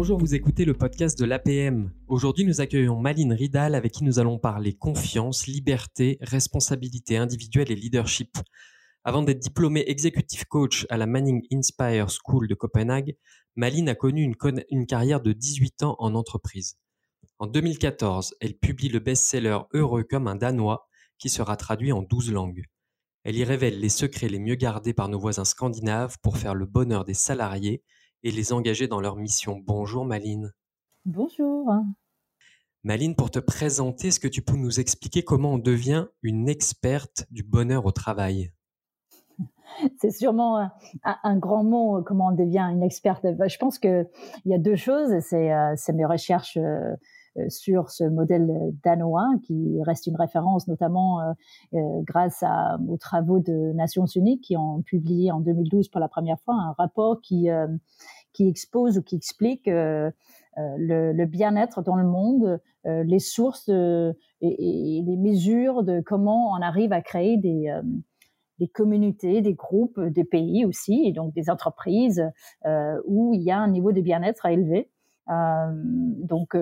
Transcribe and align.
Bonjour, 0.00 0.16
vous 0.16 0.36
écoutez 0.36 0.64
le 0.64 0.74
podcast 0.74 1.18
de 1.18 1.24
l'APM. 1.24 1.90
Aujourd'hui, 2.06 2.44
nous 2.44 2.60
accueillons 2.60 3.00
Maline 3.00 3.32
Ridal 3.32 3.74
avec 3.74 3.90
qui 3.90 4.04
nous 4.04 4.20
allons 4.20 4.38
parler 4.38 4.72
confiance, 4.72 5.48
liberté, 5.48 6.18
responsabilité 6.20 7.16
individuelle 7.16 7.72
et 7.72 7.74
leadership. 7.74 8.38
Avant 9.02 9.22
d'être 9.22 9.40
diplômée 9.40 9.82
executive 9.88 10.44
coach 10.44 10.86
à 10.88 10.98
la 10.98 11.06
Manning 11.06 11.42
Inspire 11.52 12.06
School 12.10 12.46
de 12.46 12.54
Copenhague, 12.54 13.16
Maline 13.56 13.88
a 13.88 13.96
connu 13.96 14.22
une, 14.22 14.36
une 14.70 14.86
carrière 14.86 15.20
de 15.20 15.32
18 15.32 15.82
ans 15.82 15.96
en 15.98 16.14
entreprise. 16.14 16.78
En 17.40 17.48
2014, 17.48 18.36
elle 18.40 18.56
publie 18.56 18.90
le 18.90 19.00
best-seller 19.00 19.58
Heureux 19.72 20.04
comme 20.04 20.28
un 20.28 20.36
Danois 20.36 20.86
qui 21.18 21.28
sera 21.28 21.56
traduit 21.56 21.90
en 21.90 22.02
12 22.02 22.30
langues. 22.30 22.62
Elle 23.24 23.34
y 23.36 23.42
révèle 23.42 23.80
les 23.80 23.88
secrets 23.88 24.28
les 24.28 24.38
mieux 24.38 24.54
gardés 24.54 24.94
par 24.94 25.08
nos 25.08 25.18
voisins 25.18 25.44
scandinaves 25.44 26.18
pour 26.22 26.38
faire 26.38 26.54
le 26.54 26.66
bonheur 26.66 27.04
des 27.04 27.14
salariés 27.14 27.82
et 28.22 28.30
les 28.30 28.52
engager 28.52 28.88
dans 28.88 29.00
leur 29.00 29.16
mission. 29.16 29.62
Bonjour 29.66 30.04
Maline. 30.04 30.52
Bonjour. 31.04 31.72
Maline, 32.84 33.16
pour 33.16 33.30
te 33.30 33.38
présenter, 33.38 34.08
est-ce 34.08 34.20
que 34.20 34.28
tu 34.28 34.42
peux 34.42 34.56
nous 34.56 34.80
expliquer 34.80 35.22
comment 35.24 35.54
on 35.54 35.58
devient 35.58 36.06
une 36.22 36.48
experte 36.48 37.26
du 37.30 37.42
bonheur 37.42 37.86
au 37.86 37.92
travail? 37.92 38.52
C'est 40.00 40.10
sûrement 40.10 40.70
un, 41.04 41.36
grand 41.36 41.64
mot, 41.64 42.02
comment 42.02 42.28
on 42.28 42.34
devient 42.34 42.68
une 42.72 42.82
experte. 42.82 43.24
Je 43.24 43.58
pense 43.58 43.78
qu'il 43.78 44.08
y 44.44 44.54
a 44.54 44.58
deux 44.58 44.76
choses. 44.76 45.12
C'est 45.20 45.52
euh, 45.52 45.74
mes 45.94 46.04
recherches 46.04 46.56
euh, 46.56 46.60
euh, 46.60 46.96
sur 47.48 47.90
ce 47.90 48.04
modèle 48.04 48.72
danois 48.84 49.28
qui 49.44 49.78
reste 49.82 50.06
une 50.06 50.16
référence 50.16 50.68
notamment 50.68 51.20
euh, 51.20 51.32
euh, 51.74 51.78
grâce 52.02 52.44
aux 52.88 52.96
travaux 52.96 53.38
de 53.38 53.72
Nations 53.72 54.06
Unies 54.06 54.40
qui 54.40 54.56
ont 54.56 54.82
publié 54.82 55.30
en 55.30 55.40
2012 55.40 55.88
pour 55.88 56.00
la 56.00 56.08
première 56.08 56.40
fois 56.40 56.54
un 56.54 56.72
rapport 56.72 57.20
qui, 57.20 57.48
expose 58.40 58.98
ou 58.98 59.02
qui 59.02 59.16
explique 59.16 59.66
le, 59.66 61.24
bien-être 61.26 61.82
dans 61.82 61.96
le 61.96 62.04
monde, 62.04 62.60
les 62.84 63.18
sources 63.18 63.68
et, 63.68 64.12
les 64.40 65.16
mesures 65.16 65.82
de 65.82 66.00
comment 66.00 66.52
on 66.52 66.62
arrive 66.62 66.92
à 66.92 67.02
créer 67.02 67.36
des, 67.36 68.68
communautés, 68.72 69.40
des 69.40 69.54
groupes, 69.54 70.00
des 70.00 70.24
pays 70.24 70.64
aussi, 70.64 71.02
et 71.06 71.12
donc 71.12 71.34
des 71.34 71.50
entreprises 71.50 72.24
où 73.06 73.34
il 73.34 73.42
y 73.42 73.50
a 73.50 73.58
un 73.58 73.68
niveau 73.68 73.92
de 73.92 74.00
bien-être 74.00 74.46
à 74.46 74.52
élever. 74.52 74.90
donc 75.28 76.54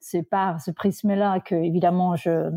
c'est 0.00 0.22
par 0.22 0.60
ce 0.60 0.70
prisme-là 0.70 1.40
que, 1.40 1.54
évidemment, 1.54 2.16
je, 2.16 2.50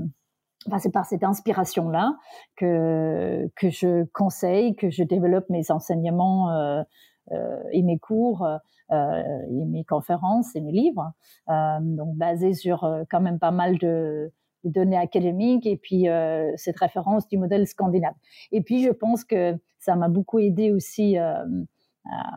enfin, 0.68 0.80
c'est 0.80 0.92
par 0.92 1.06
cette 1.06 1.24
inspiration-là 1.24 2.16
que, 2.56 3.50
que 3.56 3.70
je 3.70 4.06
conseille, 4.14 4.76
que 4.76 4.90
je 4.90 5.04
développe 5.04 5.50
mes 5.50 5.72
enseignements 5.72 6.52
euh, 6.52 6.84
euh, 7.32 7.62
et 7.72 7.84
mes 7.84 8.00
cours, 8.00 8.46
euh, 8.46 9.24
et 9.50 9.66
mes 9.66 9.84
conférences 9.84 10.56
et 10.56 10.62
mes 10.62 10.72
livres, 10.72 11.12
euh, 11.50 11.80
donc 11.82 12.16
basés 12.16 12.54
sur 12.54 12.84
euh, 12.84 13.04
quand 13.10 13.22
même 13.22 13.40
pas 13.40 13.52
mal 13.52 13.78
de, 13.78 14.32
de 14.64 14.70
données 14.70 14.98
académiques 14.98 15.66
et 15.66 15.78
puis 15.78 16.10
euh, 16.10 16.52
cette 16.58 16.80
référence 16.80 17.28
du 17.28 17.38
modèle 17.38 17.68
scandinave. 17.68 18.14
Et 18.52 18.62
puis 18.62 18.84
je 18.84 18.92
pense 18.92 19.24
que 19.24 19.58
ça 19.80 19.96
m'a 19.96 20.10
beaucoup 20.10 20.40
aidé 20.40 20.72
aussi 20.72 21.18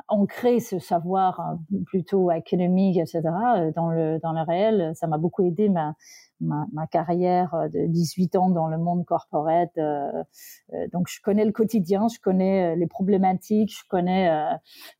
ancrer 0.09 0.61
ce 0.61 0.78
savoir 0.78 1.41
hein, 1.41 1.59
plutôt 1.86 2.31
académique, 2.31 2.98
etc., 2.98 3.22
euh, 3.25 3.72
dans 3.75 3.91
le, 3.91 4.19
dans 4.20 4.33
le 4.33 4.42
réel. 4.42 4.92
Ça 4.95 5.06
m'a 5.06 5.19
beaucoup 5.19 5.45
aidé 5.45 5.69
ma, 5.69 5.95
ma, 6.41 6.86
carrière 6.86 7.55
euh, 7.55 7.69
de 7.69 7.87
18 7.87 8.37
ans 8.37 8.50
dans 8.50 8.69
le 8.69 8.78
monde 8.78 9.05
corporate. 9.05 9.77
Euh, 9.78 10.22
euh, 10.72 10.87
donc, 10.92 11.09
je 11.09 11.20
connais 11.20 11.44
le 11.44 11.53
quotidien, 11.53 12.06
je 12.09 12.20
connais 12.20 12.77
les 12.77 12.87
problématiques, 12.87 13.75
je 13.77 13.89
connais 13.89 14.31
euh, 14.31 14.55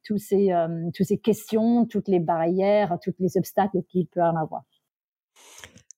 tous 0.05 0.19
ces, 0.19 0.53
euh, 0.53 0.91
toutes 0.95 1.07
ces 1.07 1.19
questions, 1.19 1.87
toutes 1.87 2.09
les 2.09 2.21
barrières, 2.21 2.99
tous 3.03 3.15
les 3.21 3.37
obstacles 3.37 3.83
qu'il 3.89 4.07
peut 4.07 4.23
en 4.23 4.37
avoir. 4.37 4.63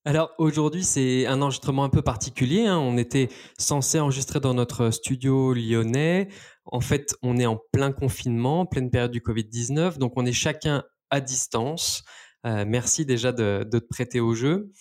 Alors 0.05 0.31
aujourd'hui, 0.37 0.83
c'est 0.83 1.27
un 1.27 1.41
enregistrement 1.41 1.83
un 1.83 1.89
peu 1.89 2.01
particulier. 2.01 2.65
Hein. 2.65 2.77
On 2.77 2.97
était 2.97 3.27
censé 3.57 3.99
enregistrer 3.99 4.39
dans 4.39 4.53
notre 4.53 4.91
studio 4.91 5.53
lyonnais. 5.53 6.29
En 6.71 6.81
fait, 6.81 7.15
on 7.23 7.37
est 7.37 7.45
en 7.45 7.59
plein 7.71 7.91
confinement, 7.91 8.65
pleine 8.65 8.91
période 8.91 9.11
du 9.11 9.21
Covid-19, 9.21 9.97
donc 9.97 10.13
on 10.15 10.25
est 10.25 10.33
chacun 10.33 10.83
à 11.09 11.19
distance. 11.19 12.03
Euh, 12.45 12.63
merci 12.67 13.05
déjà 13.05 13.31
de, 13.31 13.67
te 13.69 13.77
prêter 13.77 14.19
au 14.19 14.33
jeu. 14.35 14.71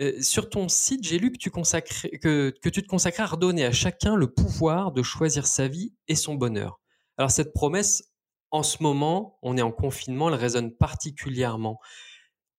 Euh, 0.00 0.20
sur 0.20 0.48
ton 0.50 0.68
site, 0.68 1.04
j'ai 1.04 1.18
lu 1.18 1.32
que 1.32 1.38
tu, 1.38 1.50
te 1.50 2.86
consacrais 2.86 3.22
à 3.22 3.26
redonner 3.26 3.64
à 3.64 3.72
chacun 3.72 4.14
le 4.14 4.32
pouvoir 4.32 4.92
de 4.92 5.02
choisir 5.02 5.46
sa 5.46 5.68
vie 5.68 5.94
et 6.06 6.14
son 6.14 6.34
bonheur. 6.34 6.80
Alors 7.16 7.30
cette 7.30 7.52
promesse, 7.52 8.10
en 8.50 8.62
ce 8.62 8.82
moment, 8.82 9.38
on 9.42 9.56
est 9.56 9.62
en 9.62 9.72
confinement, 9.72 10.28
elle 10.28 10.34
résonne 10.34 10.74
particulièrement. 10.74 11.78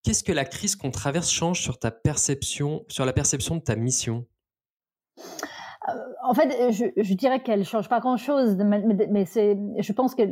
Qu'est-ce 0.04 0.24
que 0.24 0.32
la 0.32 0.46
crise 0.46 0.76
qu'on 0.76 0.92
traverse 0.92 1.30
change 1.30 1.62
sur 1.62 1.78
ta 1.78 1.92
perception, 1.92 2.86
sur 2.88 3.06
la 3.06 3.14
perception 3.14 3.56
de 3.56 3.62
ta 3.62 3.76
mission? 3.76 4.26
En 6.32 6.34
fait, 6.34 6.72
je, 6.72 6.86
je 6.96 7.14
dirais 7.14 7.44
qu'elle 7.44 7.66
change 7.66 7.90
pas 7.90 8.00
grand-chose, 8.00 8.56
mais, 8.56 9.26
je 9.26 9.92
pense 9.92 10.16
que 10.16 10.24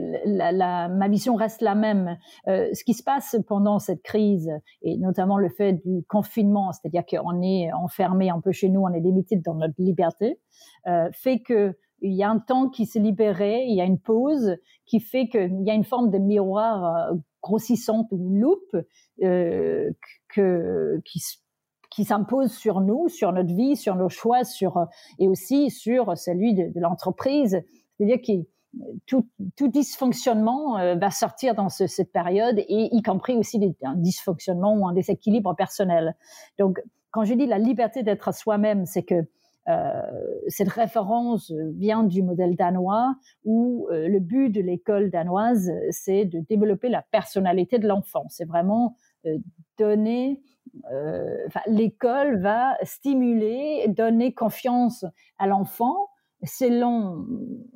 ma 0.97 1.07
mission 1.09 1.35
reste 1.35 1.61
la 1.61 1.75
même. 1.75 2.17
Euh, 2.47 2.69
ce 2.73 2.85
qui 2.85 2.93
se 2.93 3.03
passe 3.03 3.35
pendant 3.49 3.79
cette 3.79 4.01
crise, 4.01 4.49
et 4.81 4.97
notamment 4.97 5.37
le 5.37 5.49
fait 5.49 5.73
du 5.73 6.05
confinement, 6.07 6.71
c'est-à-dire 6.71 7.03
qu'on 7.05 7.41
est 7.41 7.73
enfermé 7.73 8.29
un 8.29 8.39
peu 8.39 8.53
chez 8.53 8.69
nous, 8.69 8.79
on 8.79 8.93
est 8.93 9.01
limité 9.01 9.35
dans 9.35 9.55
notre 9.55 9.73
liberté, 9.77 10.39
euh, 10.87 11.09
fait 11.11 11.41
que 11.41 11.75
il 12.01 12.13
y 12.13 12.23
a 12.23 12.29
un 12.29 12.39
temps 12.39 12.69
qui 12.69 12.85
s'est 12.85 13.01
libéré, 13.01 13.65
il 13.67 13.75
y 13.75 13.81
a 13.81 13.85
une 13.85 13.99
pause 13.99 14.55
qui 14.85 15.01
fait 15.01 15.27
qu'il 15.27 15.63
y 15.65 15.69
a 15.69 15.73
une 15.73 15.83
forme 15.83 16.11
de 16.11 16.17
miroir 16.17 17.11
euh, 17.11 17.15
grossissante 17.43 18.07
ou 18.11 18.29
une 18.29 18.39
loupe 18.39 18.77
euh, 19.21 19.89
que, 20.33 21.01
qui, 21.03 21.19
qui 21.99 22.05
s'impose 22.05 22.53
sur 22.53 22.79
nous, 22.79 23.09
sur 23.09 23.33
notre 23.33 23.53
vie, 23.53 23.75
sur 23.75 23.97
nos 23.97 24.07
choix, 24.07 24.45
sur 24.45 24.87
et 25.19 25.27
aussi 25.27 25.69
sur 25.69 26.17
celui 26.17 26.53
de, 26.53 26.71
l'entreprise. 26.79 27.61
C'est-à-dire 27.97 28.21
que 28.25 28.47
tout, 29.05 29.27
tout 29.57 29.67
dysfonctionnement 29.67 30.77
euh, 30.77 30.95
va 30.95 31.11
sortir 31.11 31.55
dans 31.55 31.67
ce, 31.67 31.87
cette 31.87 32.13
période 32.13 32.57
et 32.57 32.87
y 32.95 33.01
compris 33.01 33.35
aussi 33.35 33.75
un 33.83 33.95
dysfonctionnement 33.95 34.73
ou 34.77 34.87
un 34.87 34.93
déséquilibre 34.93 35.53
personnel. 35.57 36.15
Donc, 36.57 36.79
quand 37.11 37.25
je 37.25 37.33
dis 37.33 37.47
la 37.47 37.57
liberté 37.57 38.01
d'être 38.01 38.33
soi-même, 38.33 38.85
c'est 38.85 39.03
que 39.03 39.25
euh, 39.67 40.01
cette 40.47 40.69
référence 40.69 41.51
vient 41.75 42.03
du 42.03 42.23
modèle 42.23 42.55
danois 42.55 43.13
où 43.43 43.87
euh, 43.91 44.07
le 44.07 44.19
but 44.19 44.49
de 44.49 44.61
l'école 44.61 45.11
danoise, 45.11 45.69
c'est 45.89 46.23
de 46.23 46.39
développer 46.39 46.87
la 46.87 47.03
personnalité 47.11 47.77
de 47.77 47.87
l'enfant. 47.87 48.23
C'est 48.29 48.45
vraiment 48.45 48.95
euh, 49.25 49.37
donner, 49.77 50.41
l'école 51.67 52.41
va 52.41 52.77
stimuler, 52.83 53.85
donner 53.87 54.33
confiance 54.33 55.05
à 55.37 55.47
l'enfant 55.47 56.09
selon 56.43 57.25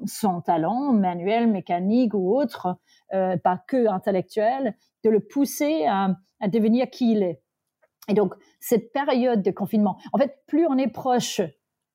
son 0.05 0.41
talent, 0.41 0.93
manuel, 0.93 1.47
mécanique 1.47 2.13
ou 2.13 2.35
autre, 2.37 2.77
pas 3.09 3.61
que 3.67 3.87
intellectuel, 3.87 4.75
de 5.03 5.09
le 5.09 5.19
pousser 5.19 5.85
à, 5.85 6.15
à 6.39 6.47
devenir 6.47 6.89
qui 6.89 7.11
il 7.11 7.23
est. 7.23 7.41
Et 8.09 8.13
donc, 8.13 8.33
cette 8.59 8.91
période 8.91 9.41
de 9.41 9.51
confinement, 9.51 9.97
en 10.11 10.17
fait, 10.17 10.37
plus 10.47 10.65
on 10.67 10.77
est 10.77 10.89
proche 10.89 11.41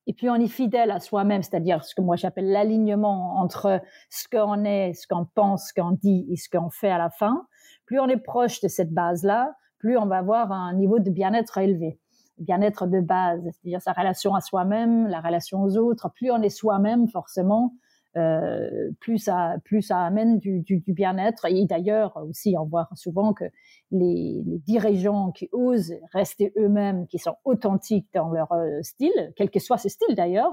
et 0.07 0.15
puis 0.15 0.31
on 0.31 0.37
est 0.37 0.49
fidèle 0.49 0.91
à 0.91 1.01
soi-même, 1.01 1.43
c'est-à-dire 1.43 1.85
ce 1.85 1.95
que 1.95 2.01
moi 2.01 2.17
j'appelle 2.17 2.51
l'alignement 2.51 3.37
entre 3.37 3.83
ce 4.09 4.27
qu'on 4.27 4.65
est, 4.65 4.95
ce 4.95 5.07
qu'on 5.07 5.27
pense, 5.27 5.69
ce 5.69 5.75
qu'on 5.75 5.91
dit 5.91 6.27
et 6.31 6.37
ce 6.37 6.49
qu'on 6.49 6.71
fait 6.71 6.89
à 6.89 6.97
la 6.97 7.11
fin. 7.11 7.47
Plus 7.85 8.01
on 8.01 8.09
est 8.09 8.17
proche 8.17 8.61
de 8.63 8.69
cette 8.69 8.91
base-là, 8.91 9.55
plus 9.79 9.97
on 9.97 10.07
va 10.07 10.19
avoir 10.19 10.53
un 10.53 10.75
niveau 10.75 10.99
de 10.99 11.11
bien-être 11.11 11.59
élevé. 11.59 11.99
Bien-être 12.39 12.87
de 12.87 13.01
base, 13.01 13.43
c'est-à-dire 13.43 13.83
sa 13.83 13.93
relation 13.93 14.35
à 14.35 14.41
soi-même, 14.41 15.09
la 15.09 15.21
relation 15.21 15.63
aux 15.63 15.77
autres. 15.77 16.11
Plus 16.15 16.31
on 16.31 16.41
est 16.43 16.51
soi-même, 16.51 17.09
forcément, 17.09 17.73
euh, 18.17 18.91
plus 19.01 19.19
ça 19.19 19.57
plus 19.65 19.83
ça 19.83 20.01
amène 20.01 20.39
du, 20.39 20.83
bien-être 20.87 21.45
et 21.45 21.67
d'ailleurs 21.67 22.17
aussi 22.17 22.57
on 22.59 22.65
voit 22.65 22.89
souvent 22.95 23.35
que 23.35 23.45
les, 23.91 24.43
les, 24.47 24.59
dirigeants 24.61 25.31
qui 25.31 25.51
osent 25.53 25.93
rester 26.15 26.55
eux-mêmes 26.57 27.07
qui 27.07 27.19
sont 27.19 27.37
authentiques 27.45 28.09
dans 28.15 28.31
leur 28.31 28.51
euh, 28.53 28.81
style 28.81 29.33
quel 29.37 29.51
que 29.51 29.61
soit 29.61 29.77
ce 29.77 29.91
style 29.91 30.17
d'ailleurs 30.17 30.51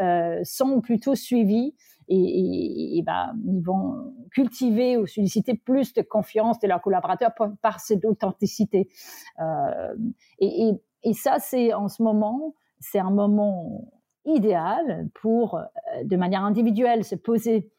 euh, 0.00 0.40
sont 0.44 0.80
plutôt 0.80 1.16
suivis 1.16 1.74
et, 2.08 3.02
ben, 3.04 3.34
ils 3.46 3.62
vont 3.62 4.14
cultiver 4.30 4.96
ou 4.96 5.06
solliciter 5.06 5.54
plus 5.54 5.92
de 5.94 6.02
confiance 6.02 6.58
de 6.60 6.68
leurs 6.68 6.82
collaborateurs 6.82 7.32
par, 7.62 7.80
cette 7.80 8.04
authenticité 8.04 8.88
euh, 9.40 9.94
et, 10.38 10.72
et 11.02 11.12
ça 11.14 11.38
c'est 11.38 11.72
en 11.72 11.88
ce 11.88 12.02
moment 12.02 12.54
c'est 12.80 12.98
un 12.98 13.10
moment 13.10 13.88
idéal 14.24 15.08
pour, 15.14 15.56
euh, 15.56 15.64
de 16.04 16.16
manière 16.16 16.44
individuelle, 16.44 17.04
se 17.04 17.14
poser 17.14 17.70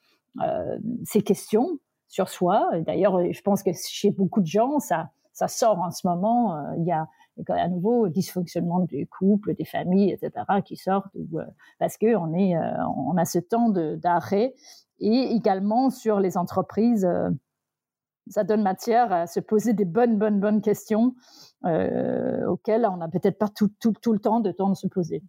euh, 0.42 0.78
ces 1.04 1.22
questions 1.22 1.80
sur 2.08 2.30
soi. 2.30 2.70
D'ailleurs, 2.82 3.32
je 3.32 3.42
pense 3.42 3.64
que 3.64 3.72
chez 3.74 4.12
beaucoup 4.12 4.42
de 4.42 4.48
gens, 4.48 4.80
ça, 4.80 5.10
ça 5.34 5.48
sort 5.48 5.80
en 5.80 5.92
ce 5.92 6.08
moment. 6.08 6.56
Euh, 6.56 6.76
il 6.78 6.86
y 6.86 6.92
a 6.92 7.08
à 7.48 7.68
nouveau 7.68 8.08
dysfonctionnement 8.08 8.80
du 8.80 9.08
couple, 9.08 9.56
des 9.56 9.66
familles, 9.66 10.12
etc., 10.12 10.46
qui 10.64 10.76
sortent 10.76 11.16
euh, 11.16 11.44
parce 11.80 11.98
que 11.98 12.16
on 12.16 12.34
est, 12.34 12.56
euh, 12.56 13.18
a 13.18 13.26
ce 13.26 13.40
temps 13.40 13.70
d'arrêt 13.70 14.54
et 15.00 15.36
également 15.36 15.90
sur 15.90 16.20
les 16.20 16.38
entreprises 16.38 17.08
ça 18.28 18.44
donne 18.44 18.64
matière 18.64 19.12
à 19.12 19.28
se 19.28 19.40
poser 19.40 19.74
des 19.74 19.86
bonnes, 19.86 20.18
bonnes, 20.18 20.40
bonnes 20.40 20.62
questions 20.62 21.16
euh, 21.66 22.46
auxquelles 22.48 22.86
on 22.86 22.98
n'a 22.98 23.08
peut-être 23.08 23.38
pas 23.38 23.50
tout, 23.50 23.70
le 23.84 24.20
temps 24.20 24.40
de 24.40 24.52
temps 24.52 24.70
de 24.70 24.76
se 24.76 24.88
poser. 24.88 25.22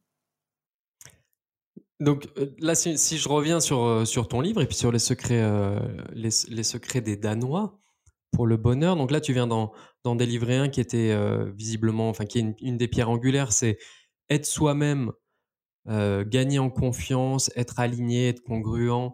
Donc 2.00 2.28
euh, 2.38 2.54
là, 2.58 2.74
si, 2.74 3.18
je 3.18 3.28
reviens 3.28 3.60
sur, 3.60 3.82
euh, 3.82 4.04
ton 4.28 4.40
livre 4.40 4.60
et 4.62 4.66
puis 4.66 4.76
sur 4.76 4.92
les, 4.92 4.98
secrets 4.98 5.40
des 7.00 7.16
Danois 7.16 7.78
pour 8.36 8.46
le 8.46 8.58
bonheur, 8.58 8.96
donc 8.96 9.10
là, 9.10 9.22
tu 9.22 9.32
viens 9.32 9.46
d'en 9.46 10.14
délivrer 10.14 10.58
un 10.58 10.68
qui 10.68 10.82
était 10.82 11.16
visiblement, 11.54 12.10
enfin, 12.10 12.26
qui 12.26 12.38
est 12.38 12.54
une, 12.60 12.76
des 12.76 12.86
pierres 12.86 13.08
angulaires, 13.08 13.50
c'est 13.50 13.78
être 14.28 14.44
soi-même, 14.44 15.10
gagner 15.86 16.58
en 16.58 16.68
confiance, 16.68 17.50
être 17.56 17.80
aligné, 17.80 18.28
être 18.28 18.42
congruent 18.42 19.10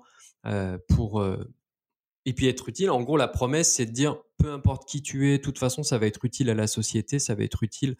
pour 0.88 1.24
et 2.24 2.32
puis 2.32 2.48
être 2.48 2.68
utile. 2.68 2.90
En 2.90 3.02
gros, 3.02 3.16
la 3.16 3.28
promesse, 3.28 3.72
c'est 3.72 3.86
de 3.86 3.92
dire, 3.92 4.16
peu 4.38 4.50
importe 4.50 4.88
qui 4.88 5.02
tu 5.02 5.30
es, 5.30 5.38
de 5.38 5.42
toute 5.42 5.58
façon, 5.60 5.84
ça 5.84 5.98
va 5.98 6.06
être 6.06 6.24
utile 6.24 6.50
à 6.50 6.54
la 6.54 6.66
société, 6.66 7.20
ça 7.20 7.36
va 7.36 7.44
être 7.44 7.62
utile 7.62 7.96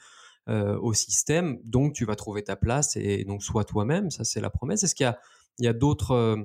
euh, 0.48 0.76
au 0.80 0.92
système. 0.92 1.60
Donc, 1.62 1.92
tu 1.92 2.04
vas 2.04 2.16
trouver 2.16 2.42
ta 2.42 2.56
place 2.56 2.96
et 2.96 3.24
donc 3.24 3.44
sois 3.44 3.64
toi-même. 3.64 4.10
Ça, 4.10 4.24
c'est 4.24 4.40
la 4.40 4.50
promesse. 4.50 4.82
Est-ce 4.82 4.96
qu'il 4.96 5.14
y 5.60 5.68
a, 5.68 5.72
d'autres 5.72 6.12
euh, 6.12 6.36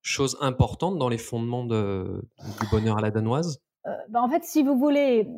choses 0.00 0.38
importantes 0.40 0.98
dans 0.98 1.10
les 1.10 1.18
fondements 1.18 1.64
de, 1.64 2.22
du 2.60 2.66
bonheur 2.70 2.96
à 2.96 3.02
la 3.02 3.10
danoise? 3.10 3.60
euh, 3.60 3.73
ben, 4.08 4.20
en 4.20 4.28
fait, 4.28 4.44
si 4.44 4.62
vous 4.62 4.76
voulez, 4.76 5.28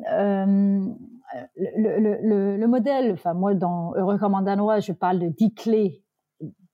le, 1.55 1.99
le, 1.99 2.57
le, 2.57 2.67
modèle, 2.67 3.11
enfin 3.13 3.33
moi 3.33 3.53
dans 3.53 3.93
Heureux 3.95 4.17
comme 4.17 4.41
danois, 4.43 4.79
je 4.79 4.93
parle 4.93 5.19
de 5.19 5.27
10 5.27 5.53
clés 5.53 6.03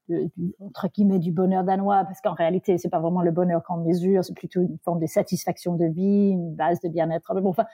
du, 0.09 0.55
entre 0.59 0.87
guillemets 0.87 1.19
du 1.19 1.31
bonheur 1.31 1.63
danois 1.63 2.03
parce 2.03 2.21
qu'en 2.21 2.33
réalité 2.33 2.77
c'est 2.77 2.89
pas 2.89 2.99
vraiment 2.99 3.21
le 3.21 3.31
bonheur 3.31 3.63
qu'on 3.63 3.77
mesure 3.77 4.23
c'est 4.23 4.35
plutôt 4.35 4.61
une 4.61 4.77
forme 4.83 4.99
de 4.99 5.05
satisfaction 5.05 5.75
de 5.75 5.85
vie 5.85 6.29
une 6.31 6.55
base 6.55 6.79
de 6.81 6.89
bien-être 6.89 7.33
bon 7.41 7.49
enfin 7.49 7.65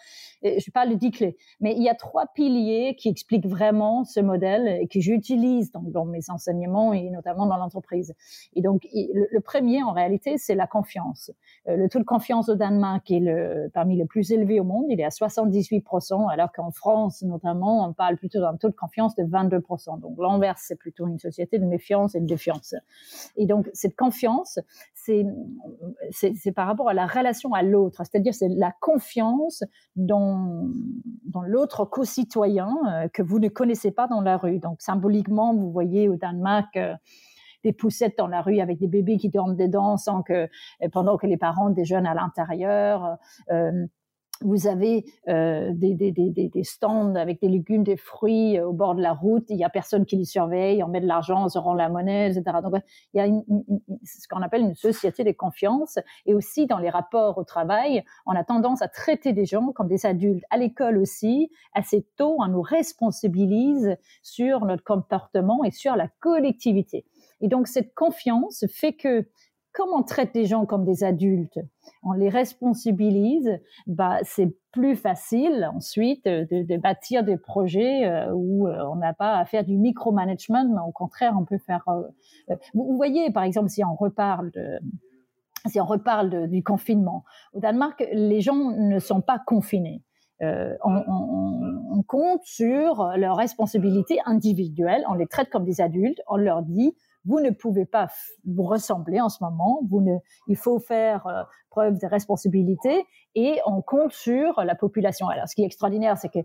je 0.44 0.72
parle 0.72 0.90
de 0.90 0.96
dix 0.96 1.12
clés. 1.12 1.38
Mais 1.60 1.76
il 1.76 1.84
y 1.84 1.90
a 1.90 1.96
trois 1.96 2.28
piliers 2.28 2.96
qui 2.98 3.10
expliquent 3.10 3.46
vraiment 3.46 4.04
ce 4.04 4.20
modèle 4.20 4.68
et 4.82 4.88
que 4.88 5.00
j'utilise 5.00 5.72
dans, 5.72 6.06
mes 6.06 6.30
enseignements 6.30 6.94
et 6.94 7.10
notamment 7.10 7.46
dans 7.46 7.58
l'entreprise. 7.58 8.14
Et 8.54 8.62
donc 8.62 8.88
le, 8.94 9.40
premier 9.42 9.84
en 9.84 9.92
réalité 9.92 10.38
c'est 10.38 10.56
la 10.56 10.68
confiance. 10.68 11.32
Euh, 11.68 11.76
le 11.76 11.90
taux 11.90 12.00
de 12.00 12.04
confiance 12.04 12.50
au 12.50 12.56
Danemark 12.56 13.10
est 13.12 13.20
le 13.20 13.70
parmi 13.74 13.98
les 13.98 14.06
plus 14.06 14.32
élevés 14.32 14.60
au 14.60 14.64
monde. 14.64 14.86
Il 14.90 15.00
est 15.00 15.06
à 15.06 15.10
78% 15.10 16.30
alors 16.32 16.52
qu'en 16.52 16.72
France 16.72 17.22
notamment 17.22 17.88
on 17.88 17.94
parle 17.94 18.18
plutôt 18.18 18.40
d'un 18.40 18.56
taux 18.56 18.70
de 18.70 18.76
confiance 18.76 19.16
de 19.16 19.24
22% 19.24 20.00
donc 20.00 20.18
l'inverse 20.20 20.64
c'est 20.68 20.78
plutôt 20.78 21.08
une 21.08 21.20
société 21.20 21.60
de 21.60 21.66
méfiance 21.66 22.16
de 22.20 22.26
défiance. 22.26 22.76
Et 23.36 23.46
donc, 23.46 23.70
cette 23.74 23.96
confiance, 23.96 24.60
c'est, 24.94 25.26
par 26.56 26.68
rapport 26.68 26.90
à 26.90 26.94
la 26.94 27.08
relation 27.08 27.54
à 27.54 27.64
l'autre, 27.64 28.04
c'est-à-dire 28.04 28.34
c'est 28.34 28.50
la 28.50 28.74
confiance 28.80 29.64
dans, 29.96 30.68
dans 31.26 31.42
l'autre 31.42 31.86
co-citoyen 31.86 32.70
euh, 32.88 33.08
que 33.08 33.22
vous 33.22 33.40
ne 33.40 33.48
connaissez 33.48 33.92
pas 33.92 34.08
dans 34.08 34.22
la 34.22 34.38
rue. 34.38 34.60
Donc, 34.60 34.82
symboliquement, 34.82 35.56
vous 35.56 35.72
voyez 35.72 36.10
au 36.10 36.16
Danemark, 36.16 36.76
euh, 36.78 36.94
des 37.64 37.74
poussettes 37.74 38.18
dans 38.18 38.28
la 38.28 38.42
rue 38.42 38.60
avec 38.60 38.80
des 38.80 38.88
bébés 38.88 39.18
qui 39.18 39.30
dorment 39.30 39.56
dedans 39.56 39.98
sans 39.98 40.24
que 40.24 40.48
pendant 40.94 41.18
que 41.18 41.28
les 41.28 41.36
parents 41.36 41.70
déjeunent 41.70 42.08
à 42.08 42.14
l'intérieur. 42.14 43.18
Euh, 43.52 43.86
vous 44.42 44.68
avez 44.68 45.06
euh, 45.28 45.72
des, 45.74 45.94
des, 45.94 46.12
des, 46.12 46.30
des, 46.30 46.64
stands 46.64 47.16
avec 47.16 47.42
des 47.42 47.50
légumes, 47.50 47.84
des 47.84 47.98
fruits 47.98 48.58
euh, 48.58 48.68
au 48.68 48.74
bord 48.74 48.96
de 48.96 49.02
la 49.02 49.14
route. 49.14 49.46
Il 49.50 49.58
y 49.58 49.64
a 49.64 49.70
personne 49.70 50.06
qui 50.06 50.16
les 50.16 50.26
surveille. 50.26 50.84
On 50.84 50.88
met 50.88 51.02
de 51.02 51.08
l'argent, 51.08 51.46
on 51.46 51.50
se 51.50 51.58
rend 51.58 51.74
la 51.74 51.90
monnaie, 51.90 52.32
etc. 52.32 52.58
Donc, 52.64 52.76
il 53.14 53.18
y 53.18 53.20
a 53.20 53.26
une, 53.26 53.44
ce 54.04 54.28
qu'on 54.28 54.42
appelle 54.42 54.62
une 54.62 54.76
société 54.76 55.24
de 55.24 55.32
confiance. 55.32 56.00
Et 56.26 56.34
aussi, 56.34 56.68
dans 56.68 56.78
les 56.78 56.90
rapports 56.90 57.38
au 57.38 57.44
travail, 57.44 58.04
on 58.26 58.32
a 58.32 58.44
tendance 58.44 58.82
à 58.82 58.88
traiter 58.88 59.34
des 59.34 59.46
gens 59.46 59.72
comme 59.74 59.88
des 59.88 60.06
adultes. 60.06 60.44
À 60.50 60.58
l'école 60.58 60.98
aussi, 60.98 61.52
assez 61.74 62.06
tôt, 62.16 62.38
on 62.40 62.48
nous 62.48 62.62
responsabilise 62.62 63.98
sur 64.22 64.66
notre 64.66 64.84
comportement 64.84 65.64
et 65.64 65.72
sur 65.72 65.96
la 65.96 66.08
collectivité. 66.20 67.06
Et 67.42 67.48
donc, 67.48 67.68
cette 67.68 67.94
confiance 67.94 68.66
fait 68.70 68.94
que 68.94 69.28
on 69.94 70.04
traite 70.04 70.34
des 70.34 70.46
gens 70.46 70.66
comme 70.66 70.86
des 70.86 71.04
adultes, 71.04 71.60
on 72.04 72.14
les 72.14 72.30
responsabilise, 72.30 73.60
bah, 73.88 74.18
c'est 74.24 74.54
plus 74.72 74.96
facile 74.96 75.70
ensuite 75.74 76.26
de, 76.26 76.78
bâtir 76.78 77.24
des 77.24 77.38
projets 77.38 78.06
euh, 78.06 78.32
où 78.34 78.68
euh, 78.68 78.84
on 78.92 78.96
n'a 78.96 79.14
pas 79.14 79.38
à 79.38 79.46
faire 79.46 79.64
du 79.64 79.78
micromanagement, 79.78 80.66
mais 80.66 80.82
au 80.88 80.92
contraire, 80.92 81.36
on 81.40 81.46
peut 81.46 81.58
faire. 81.58 81.84
Euh, 81.88 82.56
vous, 82.74 82.96
voyez, 82.96 83.32
par 83.32 83.44
exemple, 83.44 83.70
si 83.70 83.84
on 83.84 83.96
reparle 83.96 84.52
de, 84.52 84.80
si 85.68 85.82
on 85.82 85.86
reparle 85.86 86.48
du 86.48 86.64
confinement, 86.64 87.24
au 87.54 87.60
Danemark, 87.60 88.04
les 88.14 88.42
gens 88.42 88.72
ne 88.72 89.00
sont 89.00 89.22
pas 89.22 89.40
confinés. 89.40 90.04
on, 90.42 90.78
on, 90.86 92.04
compte 92.08 92.44
sur 92.44 93.12
leurs 93.18 93.36
responsabilités 93.36 94.20
individuelles, 94.26 95.04
on 95.10 95.14
les 95.14 95.28
traite 95.28 95.50
comme 95.50 95.66
des 95.66 95.80
adultes, 95.80 96.22
on 96.28 96.38
leur 96.38 96.64
dit 96.64 96.96
vous 97.26 97.40
ne 97.40 97.50
pouvez 97.50 97.86
pas 97.86 98.08
vous 98.46 98.64
ressembler 98.64 99.20
en 99.22 99.30
ce 99.30 99.44
moment, 99.44 99.82
il 100.48 100.58
faut 100.58 100.80
faire 100.80 101.28
euh, 101.28 101.44
preuve 101.70 102.00
de 102.00 102.08
responsabilité 102.08 103.06
et 103.36 103.60
on 103.66 103.82
compte 103.82 104.14
sur 104.14 104.62
la 104.64 104.76
population. 104.76 105.28
Alors, 105.28 105.48
ce 105.48 105.56
qui 105.56 105.64
est 105.64 105.66
extraordinaire, 105.66 106.18
c'est 106.18 106.30
que 106.30 106.40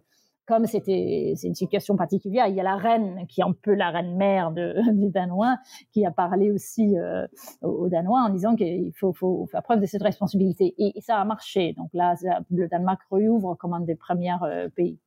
comme 0.47 0.67
c'était 0.67 1.33
c'est 1.37 1.49
une 1.49 1.55
situation 1.55 1.97
particulière, 1.97 2.47
il 2.49 2.55
y 2.55 2.61
a 2.61 2.63
la 2.63 2.77
reine 2.77 3.27
qui 3.29 3.41
est 3.41 3.45
un 3.45 3.53
peu 3.53 3.75
la 3.75 3.91
reine 3.91 4.17
mère 4.17 4.51
de, 4.51 4.75
des 4.93 5.11
Danois, 5.11 5.57
qui 5.93 6.05
a 6.05 6.11
parlé 6.11 6.51
aussi 6.51 6.97
euh, 6.99 7.27
aux 7.63 7.89
Danois 7.89 8.21
en 8.21 8.29
disant 8.29 8.55
qu'il 8.55 8.93
faut, 8.95 9.15
faire 9.51 9.63
preuve 9.63 9.81
de 9.81 9.87
cette 9.87 10.03
responsabilité. 10.03 10.75
Et, 10.79 11.01
ça 11.01 11.19
a 11.19 11.25
marché. 11.25 11.75
Donc 11.77 11.91
là, 11.93 12.15
le 12.51 12.69
Danemark 12.69 13.01
rouvre 13.11 13.55
comme 13.55 13.73
un 13.75 13.81
des 13.81 13.97
premiers 13.97 14.37
euh, 14.43 14.69
pays. 14.69 14.99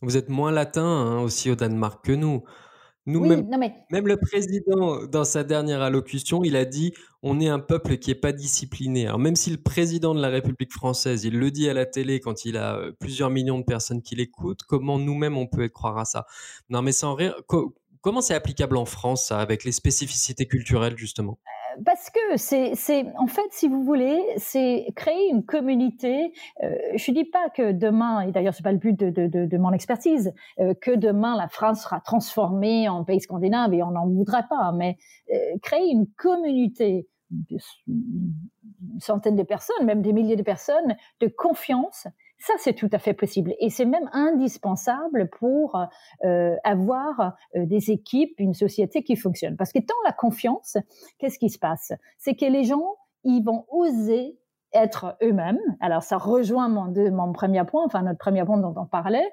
Vous 0.00 0.16
êtes 0.16 0.28
moins 0.28 0.52
latin 0.52 0.84
hein, 0.84 1.20
aussi 1.20 1.50
au 1.50 1.56
Danemark 1.56 2.04
que 2.04 2.12
nous. 2.12 2.44
Nous, 3.08 3.24
même, 3.24 3.48
même, 3.90 4.06
le 4.06 4.18
président, 4.18 5.06
dans 5.06 5.24
sa 5.24 5.42
dernière 5.42 5.80
allocution, 5.80 6.44
il 6.44 6.56
a 6.56 6.66
dit 6.66 6.92
on 7.22 7.40
est 7.40 7.48
un 7.48 7.58
peuple 7.58 7.96
qui 7.96 8.10
est 8.10 8.14
pas 8.14 8.32
discipliné. 8.32 9.06
Alors 9.06 9.18
même 9.18 9.34
si 9.34 9.50
le 9.50 9.56
président 9.56 10.14
de 10.14 10.20
la 10.20 10.28
République 10.28 10.74
française, 10.74 11.24
il 11.24 11.38
le 11.38 11.50
dit 11.50 11.70
à 11.70 11.74
la 11.74 11.86
télé 11.86 12.20
quand 12.20 12.44
il 12.44 12.58
a 12.58 12.76
euh, 12.76 12.92
plusieurs 12.92 13.30
millions 13.30 13.58
de 13.58 13.64
personnes 13.64 14.02
qui 14.02 14.14
l'écoutent, 14.14 14.62
comment 14.62 14.98
nous-mêmes 14.98 15.38
on 15.38 15.46
peut 15.46 15.66
croire 15.70 15.96
à 15.96 16.04
ça? 16.04 16.26
Non, 16.68 16.82
mais 16.82 16.92
sans 16.92 17.14
rire, 17.14 17.34
comment 18.02 18.20
c'est 18.20 18.34
applicable 18.34 18.76
en 18.76 18.84
France, 18.84 19.32
avec 19.32 19.64
les 19.64 19.72
spécificités 19.72 20.46
culturelles 20.46 20.98
justement? 20.98 21.38
Parce 21.84 22.10
que 22.10 22.36
c'est, 22.36 23.06
en 23.18 23.26
fait, 23.26 23.48
si 23.50 23.68
vous 23.68 23.82
voulez, 23.82 24.20
c'est 24.36 24.86
créer 24.96 25.28
une 25.30 25.44
communauté. 25.44 26.32
Euh, 26.62 26.74
je 26.94 27.12
dis 27.12 27.24
pas 27.24 27.48
que 27.50 27.72
demain, 27.72 28.22
et 28.22 28.32
d'ailleurs 28.32 28.54
c'est 28.54 28.62
pas 28.62 28.72
le 28.72 28.78
but 28.78 28.98
de, 28.98 29.10
de, 29.10 29.46
de, 29.46 29.58
mon 29.58 29.72
expertise, 29.72 30.32
euh, 30.60 30.74
que 30.74 30.90
demain 30.90 31.36
la 31.36 31.48
France 31.48 31.82
sera 31.82 32.00
transformée 32.00 32.88
en 32.88 33.04
pays 33.04 33.20
scandinave 33.20 33.74
et 33.74 33.82
on 33.82 33.90
n'en 33.90 34.06
voudrait 34.06 34.46
pas, 34.48 34.72
mais 34.72 34.96
euh, 35.32 35.36
créer 35.62 35.90
une 35.90 36.06
communauté 36.06 37.08
une 37.86 39.00
centaine 39.00 39.36
de 39.36 39.42
personnes, 39.42 39.84
même 39.84 40.00
des 40.00 40.14
milliers 40.14 40.36
de 40.36 40.42
personnes, 40.42 40.96
de 41.20 41.28
confiance 41.28 42.06
ça, 42.38 42.54
c'est 42.58 42.74
tout 42.74 42.88
à 42.92 42.98
fait 42.98 43.14
possible. 43.14 43.54
Et 43.60 43.68
c'est 43.68 43.84
même 43.84 44.08
indispensable 44.12 45.28
pour 45.38 45.76
euh, 46.24 46.56
avoir 46.64 47.36
euh, 47.56 47.66
des 47.66 47.90
équipes, 47.90 48.34
une 48.38 48.54
société 48.54 49.02
qui 49.02 49.16
fonctionne. 49.16 49.56
Parce 49.56 49.72
que 49.72 49.80
dans 49.80 50.02
la 50.04 50.12
confiance, 50.12 50.76
qu'est-ce 51.18 51.38
qui 51.38 51.50
se 51.50 51.58
passe? 51.58 51.92
C'est 52.16 52.34
que 52.34 52.46
les 52.46 52.64
gens, 52.64 52.96
ils 53.24 53.42
vont 53.42 53.64
oser 53.68 54.38
être 54.72 55.16
eux-mêmes. 55.22 55.60
Alors, 55.80 56.02
ça 56.02 56.18
rejoint 56.18 56.68
mon, 56.68 56.92
mon 57.10 57.32
premier 57.32 57.64
point, 57.64 57.84
enfin 57.84 58.02
notre 58.02 58.18
premier 58.18 58.44
point 58.44 58.58
dont 58.58 58.74
on 58.76 58.86
parlait. 58.86 59.28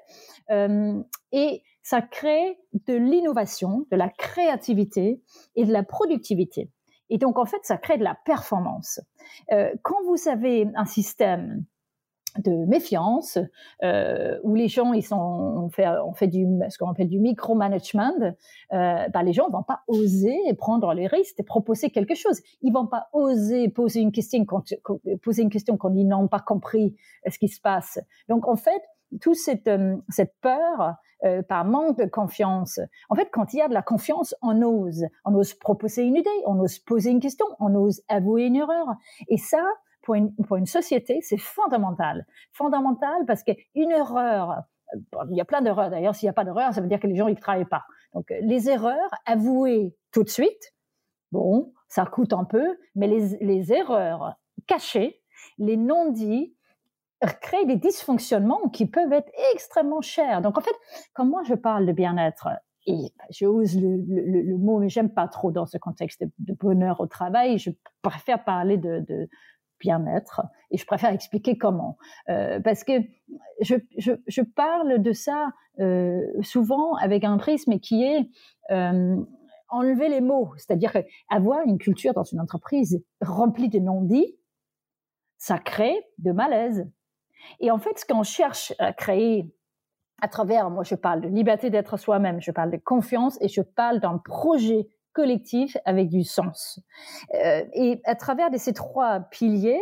Euh, 0.50 1.00
et 1.32 1.62
ça 1.82 2.02
crée 2.02 2.58
de 2.86 2.94
l'innovation, 2.94 3.86
de 3.90 3.96
la 3.96 4.08
créativité 4.08 5.22
et 5.54 5.64
de 5.64 5.72
la 5.72 5.82
productivité. 5.82 6.70
Et 7.10 7.18
donc, 7.18 7.38
en 7.38 7.44
fait, 7.44 7.60
ça 7.62 7.76
crée 7.76 7.98
de 7.98 8.04
la 8.04 8.16
performance. 8.24 9.00
Euh, 9.52 9.72
quand 9.82 10.02
vous 10.06 10.28
avez 10.28 10.68
un 10.74 10.86
système 10.86 11.64
de 12.38 12.66
méfiance 12.66 13.38
euh, 13.82 14.38
où 14.42 14.54
les 14.54 14.68
gens 14.68 14.92
ils 14.92 15.02
sont 15.02 15.16
on 15.16 15.68
fait 15.68 15.86
on 15.88 16.12
fait 16.12 16.26
du 16.26 16.46
ce 16.68 16.78
qu'on 16.78 16.90
appelle 16.90 17.08
du 17.08 17.18
micromanagement 17.18 18.14
euh, 18.20 19.08
bah, 19.08 19.22
les 19.22 19.32
gens 19.32 19.48
vont 19.50 19.62
pas 19.62 19.80
oser 19.88 20.38
prendre 20.58 20.92
les 20.94 21.06
risques 21.06 21.38
et 21.40 21.42
proposer 21.42 21.90
quelque 21.90 22.14
chose 22.14 22.40
ils 22.62 22.72
vont 22.72 22.86
pas 22.86 23.08
oser 23.12 23.68
poser 23.68 24.00
une 24.00 24.12
question 24.12 24.44
quand, 24.44 24.64
poser 25.22 25.42
une 25.42 25.50
question 25.50 25.76
quand 25.76 25.94
ils 25.94 26.06
n'ont 26.06 26.28
pas 26.28 26.40
compris 26.40 26.96
ce 27.28 27.38
qui 27.38 27.48
se 27.48 27.60
passe 27.60 27.98
donc 28.28 28.48
en 28.48 28.56
fait 28.56 28.82
toute 29.20 29.36
cette 29.36 29.68
euh, 29.68 29.96
cette 30.08 30.34
peur 30.40 30.96
euh, 31.24 31.42
par 31.42 31.64
manque 31.64 31.98
de 31.98 32.04
confiance. 32.04 32.78
En 33.08 33.14
fait, 33.14 33.28
quand 33.32 33.54
il 33.54 33.58
y 33.58 33.62
a 33.62 33.68
de 33.68 33.74
la 33.74 33.82
confiance, 33.82 34.34
on 34.42 34.60
ose, 34.62 35.06
on 35.24 35.34
ose 35.34 35.54
proposer 35.54 36.02
une 36.02 36.16
idée, 36.16 36.28
on 36.44 36.60
ose 36.60 36.78
poser 36.78 37.10
une 37.10 37.20
question, 37.20 37.46
on 37.58 37.74
ose 37.74 38.02
avouer 38.08 38.44
une 38.44 38.56
erreur. 38.56 38.86
Et 39.28 39.38
ça, 39.38 39.64
pour 40.06 40.56
une, 40.56 40.66
société, 40.66 41.20
c'est 41.20 41.36
fondamental. 41.36 42.26
Fondamental 42.52 43.26
parce 43.26 43.42
qu'une 43.42 43.90
erreur, 43.90 44.62
il 45.30 45.36
y 45.36 45.40
a 45.40 45.44
plein 45.44 45.62
d'erreurs 45.62 45.90
d'ailleurs, 45.90 46.14
s'il 46.14 46.26
n'y 46.26 46.30
a 46.30 46.34
pas 46.34 46.44
d'erreur, 46.44 46.72
ça 46.72 46.80
veut 46.80 46.86
dire 46.86 47.00
que 47.00 47.08
les 47.08 47.16
gens 47.16 47.28
ne 47.28 47.34
travaillent 47.34 47.64
pas. 47.64 47.84
Donc 48.14 48.32
les 48.40 48.70
erreurs 48.70 49.10
avouées 49.24 49.96
tout 50.12 50.22
de 50.22 50.28
suite, 50.28 50.74
bon, 51.32 51.72
ça 51.88 52.06
coûte 52.06 52.32
un 52.32 52.44
peu, 52.44 52.78
mais 52.94 53.08
les, 53.08 53.36
les 53.40 53.72
erreurs 53.72 54.36
cachées, 54.68 55.20
les 55.58 55.76
non-dits, 55.76 56.54
créer 57.40 57.66
des 57.66 57.76
dysfonctionnements 57.76 58.68
qui 58.68 58.86
peuvent 58.86 59.12
être 59.12 59.30
extrêmement 59.52 60.02
chers. 60.02 60.40
Donc 60.40 60.56
en 60.56 60.60
fait, 60.60 60.76
quand 61.14 61.24
moi 61.24 61.42
je 61.44 61.54
parle 61.54 61.84
de 61.84 61.92
bien-être, 61.92 62.48
et 62.88 63.12
j'ose 63.30 63.74
le, 63.74 63.96
le, 64.06 64.56
mot, 64.58 64.78
mais 64.78 64.88
j'aime 64.88 65.12
pas 65.12 65.26
trop 65.26 65.50
dans 65.50 65.66
ce 65.66 65.76
contexte 65.76 66.22
de, 66.38 66.54
bonheur 66.54 67.00
au 67.00 67.08
travail, 67.08 67.58
je 67.58 67.70
préfère 68.00 68.44
parler 68.44 68.76
de 68.76 69.28
bien-être 69.78 70.42
et 70.70 70.78
je 70.78 70.86
préfère 70.86 71.12
expliquer 71.12 71.56
comment. 71.56 71.96
Euh, 72.28 72.60
parce 72.60 72.84
que 72.84 72.92
je, 73.60 73.76
je, 73.96 74.42
parle 74.42 75.00
de 75.00 75.12
ça 75.12 75.50
euh, 75.80 76.20
souvent 76.42 76.94
avec 76.94 77.24
un 77.24 77.36
prisme 77.38 77.78
qui 77.78 78.04
est 78.04 78.28
euh, 78.70 79.16
enlever 79.68 80.08
les 80.08 80.20
mots, 80.20 80.52
c'est-à-dire 80.56 80.92
avoir 81.28 81.60
une 81.66 81.78
culture 81.78 82.14
dans 82.14 82.24
une 82.24 82.40
entreprise 82.40 83.02
remplie 83.20 83.68
de 83.68 83.78
non-dits, 83.78 84.36
ça 85.38 85.58
crée 85.58 85.96
de 86.18 86.32
malaise. 86.32 86.88
Et 87.60 87.70
en 87.70 87.78
fait, 87.78 87.98
ce 87.98 88.04
qu'on 88.04 88.22
cherche 88.22 88.72
à 88.78 88.92
créer 88.92 89.52
à 90.22 90.28
travers, 90.28 90.70
moi 90.70 90.82
je 90.82 90.94
parle 90.94 91.20
de 91.20 91.28
liberté 91.28 91.68
d'être 91.70 91.96
soi-même, 91.96 92.40
je 92.40 92.50
parle 92.50 92.70
de 92.70 92.78
confiance 92.78 93.38
et 93.40 93.48
je 93.48 93.60
parle 93.60 94.00
d'un 94.00 94.18
projet 94.18 94.88
collectif 95.16 95.78
avec 95.86 96.10
du 96.10 96.24
sens. 96.24 96.78
Euh, 97.32 97.64
et 97.72 98.02
à 98.04 98.14
travers 98.16 98.50
ces 98.58 98.74
trois 98.74 99.20
piliers, 99.20 99.80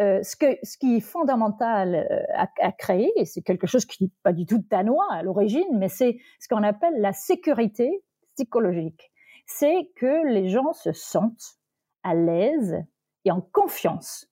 euh, 0.00 0.22
ce, 0.22 0.36
qui 0.36 0.96
est 0.96 1.00
fondamental 1.00 1.94
euh, 1.94 2.22
à, 2.34 2.72
créer, 2.72 3.10
et 3.16 3.24
c'est 3.24 3.40
quelque 3.40 3.66
chose 3.66 3.86
qui 3.86 4.04
n'est 4.04 4.10
pas 4.22 4.34
du 4.34 4.44
tout 4.44 4.62
danois 4.68 5.10
à 5.10 5.22
l'origine, 5.22 5.78
mais 5.78 5.88
c'est 5.88 6.18
ce 6.40 6.48
qu'on 6.48 6.62
appelle 6.62 7.00
la 7.00 7.14
sécurité 7.14 8.04
psychologique. 8.34 9.10
C'est 9.46 9.90
que 9.96 10.26
les 10.30 10.50
gens 10.50 10.74
se 10.74 10.92
sentent 10.92 11.56
à 12.02 12.14
l'aise 12.14 12.76
et 13.24 13.30
en 13.30 13.40
confiance 13.40 14.28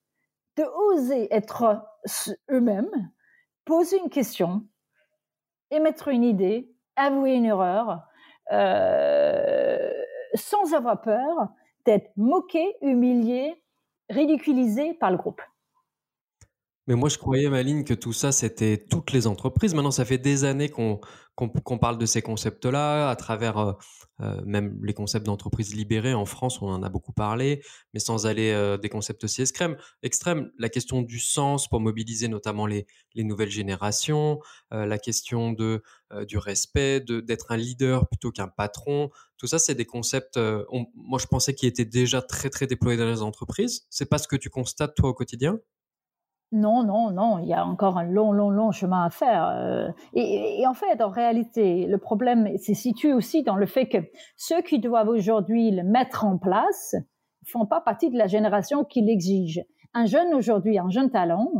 de 0.58 0.64
oser 0.92 1.34
être 1.34 1.88
eux-mêmes, 2.50 3.10
poser 3.64 3.98
une 3.98 4.10
question, 4.10 4.66
émettre 5.70 6.08
une 6.08 6.22
idée, 6.22 6.70
avouer 6.96 7.32
une 7.32 7.46
erreur, 7.46 8.02
sans 10.34 10.74
avoir 10.74 11.00
peur 11.00 11.48
d'être 11.84 12.10
moqué, 12.16 12.74
humilié, 12.80 13.62
ridiculisé 14.10 14.94
par 14.94 15.10
le 15.10 15.16
groupe. 15.16 15.42
Mais 16.86 16.94
moi, 16.96 17.08
je 17.08 17.16
croyais, 17.16 17.48
Maline, 17.48 17.84
que 17.84 17.94
tout 17.94 18.12
ça, 18.12 18.30
c'était 18.30 18.76
toutes 18.76 19.12
les 19.12 19.26
entreprises. 19.26 19.74
Maintenant, 19.74 19.90
ça 19.90 20.04
fait 20.04 20.18
des 20.18 20.44
années 20.44 20.68
qu'on 20.68 21.00
qu'on 21.36 21.78
parle 21.78 21.98
de 21.98 22.06
ces 22.06 22.22
concepts-là, 22.22 23.10
à 23.10 23.16
travers 23.16 23.58
euh, 23.58 23.72
euh, 24.20 24.40
même 24.44 24.78
les 24.84 24.94
concepts 24.94 25.26
d'entreprise 25.26 25.74
libérée. 25.74 26.14
En 26.14 26.26
France, 26.26 26.62
on 26.62 26.68
en 26.68 26.82
a 26.84 26.88
beaucoup 26.88 27.12
parlé, 27.12 27.62
mais 27.92 27.98
sans 28.00 28.26
aller 28.26 28.52
euh, 28.52 28.76
des 28.76 28.88
concepts 28.88 29.24
aussi 29.24 29.42
extrêmes. 29.42 29.76
Extrême, 30.04 30.52
la 30.58 30.68
question 30.68 31.02
du 31.02 31.18
sens 31.18 31.66
pour 31.68 31.80
mobiliser 31.80 32.28
notamment 32.28 32.66
les, 32.66 32.86
les 33.14 33.24
nouvelles 33.24 33.50
générations, 33.50 34.38
la 34.70 34.98
question 34.98 35.52
de, 35.52 35.82
du 36.28 36.38
respect, 36.38 37.00
d'être 37.00 37.50
un 37.50 37.56
leader 37.56 38.08
plutôt 38.08 38.30
qu'un 38.30 38.48
patron. 38.48 39.10
Tout 39.36 39.46
ça, 39.46 39.58
c'est 39.58 39.74
des 39.74 39.86
concepts, 39.86 40.38
moi, 40.94 41.18
je 41.18 41.26
pensais 41.26 41.54
qu'ils 41.54 41.68
étaient 41.68 41.84
déjà 41.84 42.22
très, 42.22 42.50
très 42.50 42.66
déployés 42.66 42.98
dans 42.98 43.10
les 43.10 43.22
entreprises. 43.22 43.86
C'est 43.90 44.08
pas 44.08 44.18
ce 44.18 44.28
que 44.28 44.36
tu 44.36 44.50
constates, 44.50 44.94
toi, 44.94 45.10
au 45.10 45.14
quotidien? 45.14 45.58
Non, 46.52 46.84
non, 46.84 47.10
non, 47.10 47.38
il 47.38 47.48
y 47.48 47.52
a 47.52 47.66
encore 47.66 47.98
un 47.98 48.04
long, 48.04 48.30
long, 48.30 48.50
long 48.50 48.70
chemin 48.70 49.04
à 49.04 49.10
faire. 49.10 49.48
Euh, 49.48 49.88
et, 50.12 50.64
en 50.66 50.74
fait, 50.74 51.02
en 51.02 51.08
réalité, 51.08 51.86
le 51.86 51.98
problème 51.98 52.56
se 52.58 52.74
situe 52.74 53.12
aussi 53.12 53.42
dans 53.42 53.56
le 53.56 53.66
fait 53.66 53.88
que 53.88 53.98
ceux 54.36 54.62
qui 54.62 54.78
doivent 54.78 55.08
aujourd'hui 55.08 55.72
le 55.72 55.82
mettre 55.82 56.24
en 56.24 56.38
place 56.38 56.94
font 57.44 57.66
pas 57.66 57.80
partie 57.80 58.10
de 58.10 58.16
la 58.16 58.28
génération 58.28 58.84
qui 58.84 59.02
l'exige. 59.02 59.64
Un 59.94 60.06
jeune 60.06 60.32
aujourd'hui, 60.34 60.78
un 60.78 60.90
jeune 60.90 61.10
talent, 61.10 61.50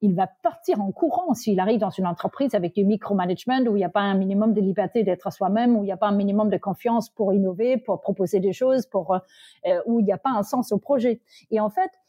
il 0.00 0.14
va 0.14 0.26
partir 0.42 0.80
en 0.80 0.92
courant 0.92 1.32
s'il 1.32 1.58
arrive 1.60 1.80
dans 1.80 1.90
une 1.90 2.06
entreprise 2.06 2.54
avec 2.54 2.74
du 2.74 2.84
micromanagement 2.84 3.60
où 3.60 3.76
il 3.76 3.80
n'y 3.80 3.84
a 3.84 3.90
pas 3.90 4.02
un 4.02 4.14
minimum 4.14 4.52
de 4.52 4.60
liberté 4.60 5.02
d'être 5.02 5.32
soi-même, 5.32 5.76
où 5.76 5.82
il 5.82 5.86
n'y 5.86 5.92
a 5.92 5.96
pas 5.96 6.08
un 6.08 6.16
minimum 6.16 6.50
de 6.50 6.58
confiance 6.58 7.08
pour 7.08 7.32
innover, 7.32 7.78
pour 7.78 8.00
proposer 8.02 8.38
des 8.38 8.52
choses, 8.52 8.86
pour 8.86 9.14
euh, 9.14 9.80
où 9.86 10.00
il 10.00 10.04
n'y 10.04 10.12
a 10.12 10.18
pas 10.18 10.30
un 10.30 10.42
sens 10.42 10.72
au 10.72 10.78
projet. 10.78 11.22
Et 11.50 11.58
en 11.58 11.70
fait, 11.70 11.90
euh, 11.90 12.03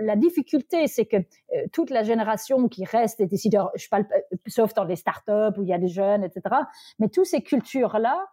la 0.00 0.16
difficulté, 0.16 0.86
c'est 0.86 1.06
que 1.06 1.16
euh, 1.16 1.66
toute 1.72 1.90
la 1.90 2.02
génération 2.02 2.68
qui 2.68 2.84
reste 2.84 3.18
des 3.18 3.26
décideurs, 3.26 3.70
je 3.74 3.88
parle 3.88 4.06
euh, 4.12 4.36
sauf 4.46 4.74
dans 4.74 4.84
les 4.84 4.96
startups 4.96 5.56
où 5.58 5.62
il 5.62 5.68
y 5.68 5.72
a 5.72 5.78
des 5.78 5.88
jeunes, 5.88 6.24
etc. 6.24 6.42
Mais 6.98 7.08
toutes 7.08 7.26
ces 7.26 7.42
cultures-là 7.42 8.26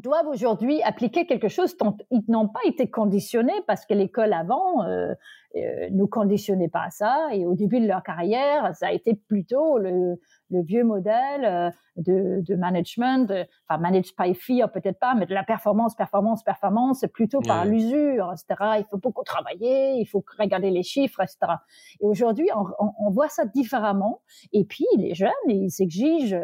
doivent 0.00 0.28
aujourd'hui 0.28 0.82
appliquer 0.82 1.26
quelque 1.26 1.48
chose 1.48 1.76
dont 1.76 1.96
ils 2.10 2.22
n'ont 2.28 2.48
pas 2.48 2.60
été 2.66 2.90
conditionnés 2.90 3.60
parce 3.66 3.86
que 3.86 3.94
l'école 3.94 4.32
avant 4.32 4.84
euh, 4.84 5.14
euh, 5.56 5.88
nous 5.90 6.06
conditionnait 6.06 6.68
pas 6.68 6.84
à 6.84 6.90
ça. 6.90 7.28
Et 7.32 7.46
au 7.46 7.54
début 7.54 7.80
de 7.80 7.86
leur 7.86 8.02
carrière 8.02 8.74
ça 8.74 8.88
a 8.88 8.92
été 8.92 9.14
plutôt 9.14 9.78
le, 9.78 10.20
le 10.50 10.62
vieux 10.62 10.84
modèle 10.84 11.44
euh, 11.44 11.70
de, 11.96 12.42
de, 12.42 12.54
management 12.56 13.28
de, 13.28 13.44
enfin 13.68 13.80
manage 13.80 14.14
by 14.18 14.34
fear 14.34 14.70
peut-être 14.70 14.98
pas 14.98 15.14
mais 15.14 15.26
de 15.26 15.32
la 15.32 15.44
performance 15.44 15.94
performance 15.94 16.42
performance 16.42 17.04
plutôt 17.12 17.40
par 17.40 17.64
l'usure 17.64 18.30
etc 18.32 18.72
il 18.78 18.84
faut 18.90 18.98
beaucoup 18.98 19.24
travailler 19.24 19.94
il 19.98 20.04
faut 20.04 20.22
regarder 20.38 20.68
les 20.70 20.82
chiffres 20.82 21.22
etc 21.22 21.54
et 22.00 22.06
aujourd'hui 22.06 22.48
on, 22.54 22.66
on, 22.84 22.92
on 22.98 23.10
voit 23.10 23.28
ça 23.28 23.44
différemment. 23.46 24.22
Et 24.52 24.64
puis 24.64 24.86
les 24.98 25.14
jeunes 25.14 25.30
ils 25.48 25.70
s'exigent 25.70 26.36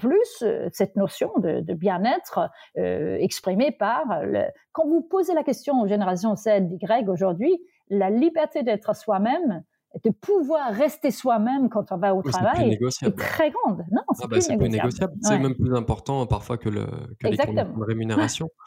plus 0.00 0.42
euh, 0.42 0.68
cette 0.72 0.96
notion 0.96 1.30
de, 1.38 1.74
bien-être 1.74 2.48
euh, 2.78 3.16
exprimée 3.20 3.70
par 3.70 4.22
le... 4.22 4.44
quand 4.72 4.86
vous 4.86 5.02
posez 5.02 5.34
la 5.34 5.44
question 5.44 5.80
aux 5.82 5.86
générations 5.86 6.34
Z, 6.36 6.48
Y 6.80 7.08
aujourd'hui, 7.08 7.60
la 7.90 8.08
liberté 8.08 8.62
d'être 8.62 8.96
soi-même, 8.96 9.62
de 10.02 10.10
pouvoir 10.10 10.72
rester 10.72 11.10
soi-même 11.10 11.68
quand 11.68 11.92
on 11.92 11.98
va 11.98 12.14
au 12.14 12.22
travail 12.22 12.78
est, 13.02 13.16
très 13.16 13.50
grande. 13.50 13.84
Non, 13.90 14.02
c'est 14.14 14.24
ah 14.24 14.28
bah, 14.28 14.38
plus, 14.38 14.68
négociable. 14.68 15.12
C'est 15.20 15.38
même 15.38 15.54
plus 15.54 15.76
important 15.76 16.26
parfois 16.26 16.56
que, 16.56 16.68
le, 16.68 16.86
que 17.18 17.28
les 17.28 17.36
de 17.36 17.84
rémunération. 17.84 18.48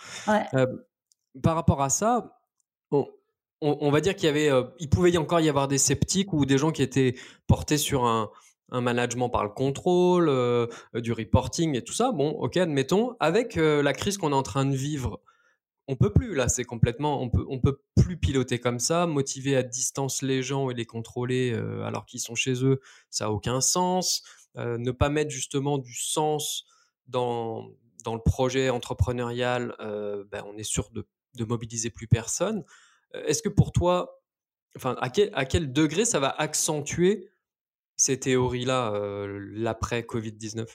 Euh, 0.53 0.67
par 1.41 1.55
rapport 1.55 1.81
à 1.81 1.89
ça, 1.89 2.37
on, 2.91 3.07
on, 3.61 3.89
va 3.89 4.01
dire 4.01 4.15
qu'il 4.15 4.27
y 4.27 4.29
avait, 4.29 4.51
il 4.79 4.87
pouvait 4.87 5.17
encore 5.17 5.39
y 5.39 5.49
avoir 5.49 5.67
des 5.67 5.79
sceptiques 5.79 6.31
ou 6.31 6.45
des 6.45 6.59
gens 6.59 6.71
qui 6.71 6.83
étaient 6.83 7.15
portés 7.47 7.77
sur 7.77 8.05
un, 8.05 8.29
un 8.69 8.81
management 8.81 9.29
par 9.29 9.43
le 9.43 9.49
contrôle, 9.49 10.29
euh, 10.29 10.67
du 10.95 11.11
reporting 11.11 11.75
et 11.75 11.83
tout 11.83 11.93
ça. 11.93 12.11
Bon, 12.11 12.29
ok, 12.29 12.57
admettons. 12.57 13.15
Avec 13.19 13.57
euh, 13.57 13.83
la 13.83 13.93
crise 13.93 14.17
qu'on 14.17 14.31
est 14.31 14.35
en 14.35 14.43
train 14.43 14.65
de 14.65 14.75
vivre, 14.75 15.21
on 15.87 15.95
peut 15.95 16.11
plus. 16.11 16.33
Là, 16.33 16.47
c'est 16.47 16.63
complètement, 16.63 17.21
on 17.21 17.29
peut, 17.29 17.45
on 17.49 17.59
peut 17.59 17.81
plus 17.95 18.17
piloter 18.17 18.59
comme 18.59 18.79
ça. 18.79 19.05
Motiver 19.05 19.55
à 19.55 19.63
distance 19.63 20.21
les 20.21 20.41
gens 20.41 20.69
et 20.69 20.73
les 20.73 20.85
contrôler 20.85 21.51
euh, 21.51 21.83
alors 21.83 22.05
qu'ils 22.05 22.21
sont 22.21 22.35
chez 22.35 22.63
eux, 22.65 22.79
ça 23.09 23.25
a 23.25 23.29
aucun 23.29 23.61
sens. 23.61 24.23
ne 24.55 24.91
pas 24.91 25.09
mettre 25.09 25.31
justement 25.31 25.77
du 25.77 25.95
sens 25.95 26.65
dans 27.07 27.69
dans 28.05 28.15
le 28.15 28.21
projet 28.21 28.69
entrepreneurial, 28.69 29.75
ben, 29.79 30.43
on 30.45 30.57
est 30.57 30.63
sûr 30.63 30.89
de, 30.89 31.07
de 31.35 31.45
mobiliser 31.45 31.89
plus 31.89 32.07
personne. 32.07 32.65
Est-ce 33.13 33.41
que 33.41 33.47
pour 33.47 33.71
toi, 33.71 34.21
enfin, 34.75 34.97
à 34.99 35.09
quel, 35.09 35.29
à 35.33 35.45
quel 35.45 35.71
degré 35.71 36.03
ça 36.03 36.19
va 36.19 36.29
accentuer 36.29 37.29
ces 38.03 38.19
théories-là, 38.19 38.91
euh, 38.93 39.39
l'après 39.53 40.01
Covid-19 40.01 40.65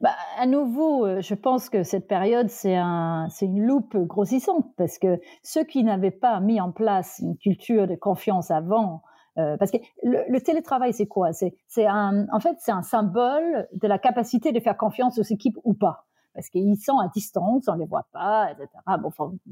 bah, 0.00 0.14
à 0.38 0.46
nouveau, 0.46 1.20
je 1.20 1.34
pense 1.34 1.68
que 1.68 1.82
cette 1.82 2.08
période, 2.08 2.48
c'est 2.48 2.74
un, 2.74 3.28
une 3.42 3.66
loupe 3.66 3.96
grossissante 3.96 4.66
parce 4.76 4.98
que 4.98 5.20
ceux 5.42 5.62
qui 5.64 5.84
n'avaient 5.84 6.10
pas 6.10 6.40
mis 6.40 6.58
en 6.58 6.72
place 6.72 7.18
une 7.20 7.36
culture 7.36 7.86
de 7.86 7.94
confiance 7.94 8.50
avant, 8.50 9.02
parce 9.36 9.70
que 9.70 9.76
le, 10.02 10.40
télétravail, 10.40 10.94
c'est 10.94 11.06
quoi? 11.06 11.32
C'est, 11.32 11.86
un, 11.86 12.26
en 12.32 12.40
fait, 12.40 12.56
c'est 12.60 12.72
un 12.72 12.82
symbole 12.82 13.68
de 13.72 13.86
la 13.86 13.98
capacité 13.98 14.52
de 14.52 14.60
faire 14.60 14.76
confiance 14.76 15.18
aux 15.18 15.22
équipes 15.22 15.58
ou 15.64 15.74
pas. 15.74 16.06
Parce 16.34 16.48
qu'ils 16.48 16.76
sont 16.76 16.98
à 16.98 17.08
distance, 17.08 17.68
on 17.68 17.74
les 17.74 17.86
voit 17.86 18.06
pas, 18.12 18.52
etc. 18.52 18.68
Bon, 19.00 19.10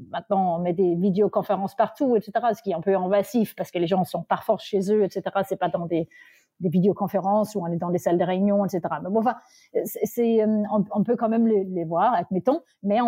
maintenant, 0.09 0.55
on 0.55 0.59
met 0.59 0.73
des 0.73 0.95
vidéoconférences 0.95 1.75
partout, 1.75 2.15
etc. 2.15 2.31
Ce 2.55 2.61
qui 2.61 2.71
est 2.71 2.75
un 2.75 2.81
peu 2.81 2.95
invasif 2.95 3.55
parce 3.55 3.71
que 3.71 3.77
les 3.77 3.87
gens 3.87 4.03
sont 4.03 4.23
parfois 4.23 4.57
chez 4.57 4.79
eux, 4.91 5.03
etc. 5.03 5.21
C'est 5.47 5.59
pas 5.59 5.69
dans 5.69 5.85
des 5.85 6.07
des 6.59 6.69
vidéoconférences 6.69 7.55
où 7.55 7.61
on 7.61 7.67
est 7.67 7.77
dans 7.77 7.91
des 7.91 7.97
salles 7.97 8.17
de 8.17 8.23
réunion, 8.23 8.65
etc. 8.65 8.81
Mais 9.03 9.09
bon, 9.09 9.19
enfin, 9.19 9.35
c'est, 9.83 10.41
euh, 10.41 10.63
on, 10.91 11.03
peut 11.03 11.15
quand 11.15 11.29
même 11.29 11.47
les, 11.47 11.85
voir, 11.85 12.13
admettons, 12.13 12.61
mais 12.83 12.99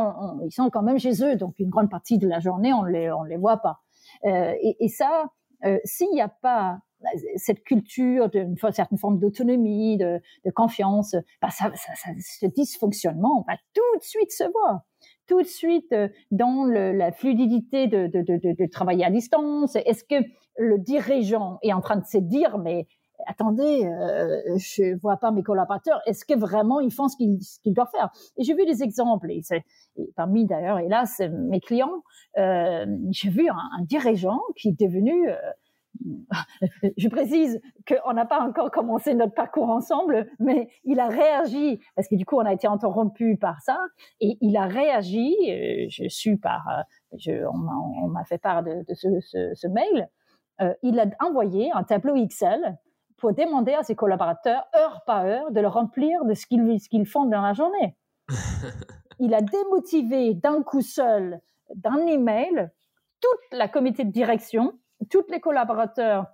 ils 0.45 0.51
sont 0.51 0.69
quand 0.69 0.83
même 0.83 0.99
chez 0.99 1.23
eux, 1.23 1.35
donc 1.35 1.59
une 1.59 1.69
grande 1.69 1.89
partie 1.89 2.17
de 2.17 2.27
la 2.27 2.39
journée, 2.39 2.73
on 2.73 2.83
les, 2.83 3.11
on 3.11 3.23
les 3.23 3.37
voit 3.37 3.57
pas. 3.57 3.79
Euh, 4.25 4.53
et, 4.61 4.87
ça, 4.87 5.25
euh, 5.65 5.77
s'il 5.83 6.09
n'y 6.11 6.21
a 6.21 6.29
pas 6.29 6.79
cette 7.37 7.63
culture 7.63 8.29
d'une 8.29 8.57
certaine 8.73 8.97
forme 8.97 9.19
d'autonomie, 9.19 9.97
de, 9.97 10.21
confiance, 10.53 11.15
bah 11.41 11.49
ça, 11.49 11.71
ce 11.73 12.45
dysfonctionnement 12.45 13.45
va 13.47 13.55
tout 13.73 13.97
de 13.97 14.03
suite 14.03 14.31
se 14.31 14.43
voir 14.43 14.81
tout 15.27 15.41
de 15.41 15.47
suite 15.47 15.95
dans 16.31 16.65
la 16.65 17.11
fluidité 17.11 17.87
de, 17.87 18.07
de, 18.07 18.65
travailler 18.65 19.05
à 19.05 19.11
distance 19.11 19.75
Est-ce 19.75 20.03
que 20.03 20.27
le 20.57 20.77
dirigeant 20.79 21.59
est 21.61 21.71
en 21.71 21.81
train 21.81 21.97
de 21.97 22.05
se 22.05 22.17
dire, 22.17 22.57
mais 22.57 22.87
attendez, 23.29 23.85
euh, 23.85 24.57
je 24.57 24.99
vois 24.99 25.17
pas 25.17 25.31
mes 25.31 25.43
collaborateurs, 25.43 26.01
est-ce 26.07 26.25
que 26.25 26.37
vraiment 26.37 26.79
ils 26.79 26.91
font 26.91 27.07
ce 27.07 27.15
qu'ils 27.15 27.73
doivent 27.73 27.91
faire? 27.91 28.09
Et 28.37 28.43
j'ai 28.43 28.55
vu 28.55 28.65
des 28.65 28.81
exemples, 28.81 29.29
et, 29.31 29.41
parmi 30.15 30.45
d'ailleurs, 30.45 30.79
hélas, 30.79 31.21
mes 31.31 31.61
clients, 31.61 32.03
euh, 32.37 32.85
j'ai 33.11 33.29
vu 33.29 33.47
un, 33.47 33.83
dirigeant 33.83 34.41
qui 34.55 34.69
est 34.69 34.79
devenu, 34.79 35.29
euh, 35.29 35.35
je 36.97 37.07
précise 37.07 37.61
qu'on 37.87 38.13
n'a 38.13 38.25
pas 38.25 38.41
encore 38.41 38.71
commencé 38.71 39.13
notre 39.13 39.35
parcours 39.35 39.69
ensemble, 39.69 40.27
mais 40.39 40.69
il 40.83 40.99
a 40.99 41.07
réagi, 41.07 41.79
parce 41.95 42.07
que 42.07 42.15
du 42.15 42.25
coup, 42.25 42.37
on 42.37 42.45
a 42.45 42.53
été 42.53 42.67
interrompu 42.67 43.37
par 43.37 43.61
ça, 43.61 43.77
et 44.21 44.39
il 44.41 44.57
a 44.57 44.65
réagi, 44.65 45.35
euh, 45.49 45.85
je 45.89 46.07
suis 46.09 46.37
par, 46.37 46.65
on 47.11 48.07
m'a 48.07 48.23
fait 48.25 48.39
part 48.39 48.63
de, 48.63 48.83
ce, 48.93 49.67
mail, 49.67 50.09
il 50.83 50.99
a 50.99 51.05
envoyé 51.21 51.71
un 51.73 51.83
tableau 51.83 52.15
Excel 52.15 52.77
pour 53.19 53.33
demander 53.33 53.73
à 53.73 53.83
ses 53.83 53.95
collaborateurs, 53.95 54.63
heure 54.75 55.01
par 55.05 55.25
heure, 55.25 55.51
de 55.51 55.59
le 55.59 55.67
remplir 55.67 56.25
de 56.25 56.33
ce 56.33 56.45
qu'ils 56.45 57.05
font 57.05 57.25
dans 57.25 57.41
la 57.41 57.53
journée. 57.53 57.95
il 59.19 59.33
a 59.33 59.41
démotivé 59.41 60.33
d'un 60.33 60.63
coup 60.63 60.81
seul, 60.81 61.39
d'un 61.75 62.05
email, 62.07 62.69
toute 63.21 63.57
la 63.57 63.67
comité 63.67 64.03
de 64.03 64.11
direction, 64.11 64.73
tous 65.09 65.25
les 65.29 65.39
collaborateurs 65.39 66.25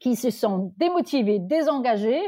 qui 0.00 0.16
se 0.16 0.30
sont 0.30 0.72
démotivés, 0.76 1.38
désengagés, 1.38 2.22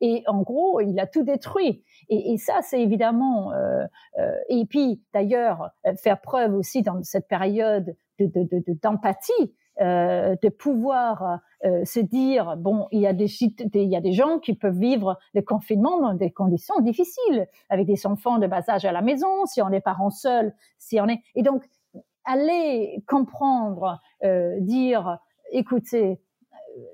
et 0.00 0.24
en 0.26 0.42
gros, 0.42 0.80
il 0.80 0.98
a 0.98 1.06
tout 1.06 1.22
détruit. 1.22 1.84
Et, 2.08 2.32
et 2.32 2.36
ça, 2.36 2.62
c'est 2.62 2.80
évidemment. 2.80 3.52
Euh, 3.52 3.84
euh, 4.18 4.32
et 4.48 4.64
puis, 4.66 5.02
d'ailleurs, 5.14 5.70
faire 5.98 6.20
preuve 6.20 6.54
aussi 6.54 6.82
dans 6.82 7.02
cette 7.02 7.28
période 7.28 7.94
d'empathie, 8.18 9.32
de, 9.38 9.44
de, 9.44 9.52
euh, 9.80 10.36
de 10.42 10.48
pouvoir 10.50 11.40
euh, 11.64 11.84
se 11.84 11.98
dire 11.98 12.56
bon, 12.58 12.88
il 12.90 13.00
y 13.00 13.06
a 13.06 13.14
des, 13.14 13.26
il 13.74 13.88
y 13.88 13.96
a 13.96 14.00
des 14.02 14.12
gens 14.12 14.38
qui 14.38 14.54
peuvent 14.54 14.78
vivre 14.78 15.18
le 15.32 15.40
confinement 15.40 15.98
dans 15.98 16.14
des 16.14 16.30
conditions 16.30 16.78
difficiles, 16.80 17.48
avec 17.70 17.86
des 17.86 18.06
enfants 18.06 18.38
de 18.38 18.46
bas 18.46 18.62
âge 18.68 18.84
à 18.84 18.92
la 18.92 19.00
maison, 19.00 19.46
si 19.46 19.62
on 19.62 19.70
est 19.70 19.80
parents 19.80 20.10
seuls, 20.10 20.54
si 20.78 21.00
on 21.00 21.08
est. 21.08 21.22
Et 21.34 21.42
donc, 21.42 21.64
aller 22.24 23.02
comprendre, 23.06 24.00
euh, 24.24 24.58
dire, 24.60 25.18
écoutez, 25.52 26.20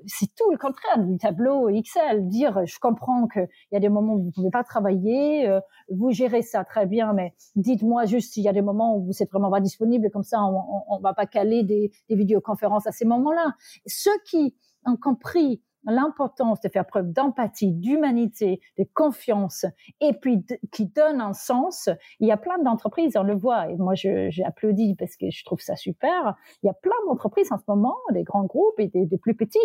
c'est 0.07 0.35
tout 0.35 0.51
le 0.51 0.59
contraire 0.59 0.99
du 0.99 1.17
tableau 1.19 1.69
Excel. 1.69 2.29
Dire, 2.29 2.65
je 2.67 2.79
comprends 2.79 3.27
qu'il 3.29 3.49
y 3.73 3.77
a 3.77 3.81
des 3.81 3.89
moments 3.89 4.15
où 4.15 4.19
vous 4.19 4.27
ne 4.27 4.33
pouvez 4.33 4.51
pas 4.51 4.65
travailler, 4.65 5.49
euh, 5.49 5.61
vous 5.91 6.11
gérez 6.11 6.43
ça 6.43 6.65
très 6.65 6.87
bien, 6.87 7.13
mais 7.13 7.35
dites-moi 7.57 8.05
juste 8.07 8.33
s'il 8.33 8.43
y 8.43 8.49
a 8.49 8.53
des 8.53 8.63
moments 8.63 8.97
où 8.97 9.05
vous 9.05 9.23
êtes 9.23 9.31
vraiment 9.31 9.51
pas 9.51 9.61
disponible, 9.61 10.11
comme 10.11 10.23
ça 10.23 10.43
on 10.43 10.97
ne 10.99 11.03
va 11.03 11.15
pas 11.15 11.27
caler 11.27 11.63
des, 11.63 11.91
des 12.09 12.17
vidéoconférences 12.17 12.87
à 12.87 12.93
ces 12.93 13.05
moments-là. 13.05 13.53
Ceux 13.87 14.19
qui 14.25 14.57
ont 14.85 14.97
compris 14.97 15.63
l'importance 15.85 16.61
de 16.61 16.69
faire 16.69 16.87
preuve 16.87 17.13
d'empathie, 17.13 17.73
d'humanité, 17.73 18.61
de 18.79 18.85
confiance, 18.95 19.65
et 20.01 20.13
puis 20.13 20.45
qui 20.73 20.87
donne 20.87 21.21
un 21.21 21.33
sens. 21.33 21.89
Il 22.21 22.29
y 22.29 22.33
a 22.33 22.37
plein 22.37 22.59
d'entreprises, 22.59 23.17
on 23.17 23.23
le 23.23 23.35
voit, 23.35 23.71
et 23.71 23.77
moi 23.77 23.95
j'ai 23.95 24.45
applaudi 24.45 24.95
parce 24.97 25.17
que 25.17 25.31
je 25.31 25.45
trouve 25.45 25.61
ça 25.61 25.77
super. 25.77 26.35
Il 26.63 26.67
y 26.67 26.71
a 26.71 26.75
plein 26.75 26.97
d'entreprises 27.07 27.53
en 27.53 27.59
ce 27.59 27.65
moment, 27.69 27.97
des 28.13 28.25
grands 28.25 28.45
groupes 28.45 28.79
et 28.79 28.89
des, 28.89 29.19
plus 29.19 29.35
petits, 29.35 29.59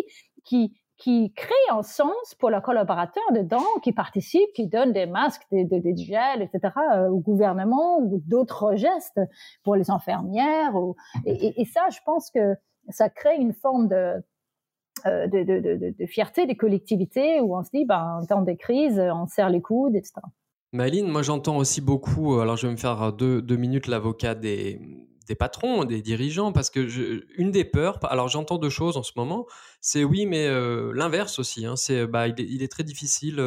qui 0.44 0.74
qui 0.98 1.34
créent 1.34 1.72
un 1.72 1.82
sens 1.82 2.36
pour 2.40 2.52
leurs 2.52 2.62
collaborateurs 2.62 3.24
dedans, 3.34 3.66
qui 3.82 3.92
participent, 3.92 4.54
qui 4.54 4.68
donnent 4.68 4.94
des 4.94 5.08
masques, 5.08 5.42
des, 5.52 5.66
des, 5.66 5.80
des 5.80 5.98
gels, 5.98 6.44
etc. 6.44 6.74
Euh, 6.94 7.10
au 7.10 7.18
gouvernement 7.18 7.98
ou 8.00 8.22
d'autres 8.28 8.76
gestes 8.76 9.20
pour 9.64 9.76
les 9.76 9.90
infirmières. 9.90 10.76
Ou, 10.76 10.96
et, 11.26 11.60
et, 11.60 11.66
ça, 11.66 11.90
je 11.90 11.98
pense 12.06 12.30
que 12.30 12.56
ça 12.90 13.10
crée 13.10 13.36
une 13.38 13.54
forme 13.54 13.88
de, 13.88 14.24
de, 15.06 15.92
de, 16.00 16.06
fierté 16.06 16.46
des 16.46 16.56
collectivités 16.56 17.40
où 17.40 17.58
on 17.58 17.64
se 17.64 17.70
dit, 17.74 17.86
ben, 17.86 18.20
en 18.22 18.26
temps 18.26 18.42
de 18.42 18.54
crise, 18.54 19.00
on 19.00 19.28
serre 19.28 19.50
les 19.50 19.62
coudes, 19.62 19.96
etc. 19.96 20.22
Maline, 20.74 21.08
moi 21.08 21.22
j'entends 21.22 21.58
aussi 21.58 21.82
beaucoup, 21.82 22.36
euh, 22.36 22.42
alors 22.42 22.58
je 22.58 22.66
vais 22.66 22.74
me 22.74 22.78
faire 22.78 23.14
deux, 23.14 23.42
minutes 23.56 23.86
l'avocat 23.86 24.34
des, 24.34 24.82
des 25.28 25.36
patrons, 25.36 25.84
des 25.84 26.02
dirigeants, 26.02 26.52
parce 26.52 26.72
que 26.72 27.22
une 27.40 27.52
des 27.52 27.64
peurs, 27.64 28.00
alors 28.12 28.28
j'entends 28.28 28.58
deux 28.58 28.72
choses 28.72 28.98
en 28.98 29.04
ce 29.04 29.12
moment, 29.16 29.46
c'est 29.82 30.04
oui, 30.04 30.26
mais 30.26 30.48
euh, 30.48 30.92
l'inverse 30.96 31.38
aussi, 31.38 31.68
hein, 31.68 31.76
c'est 31.76 32.08
bah, 32.08 32.28
il 32.28 32.64
est, 32.64 32.72
très 32.72 32.84
difficile 32.84 33.40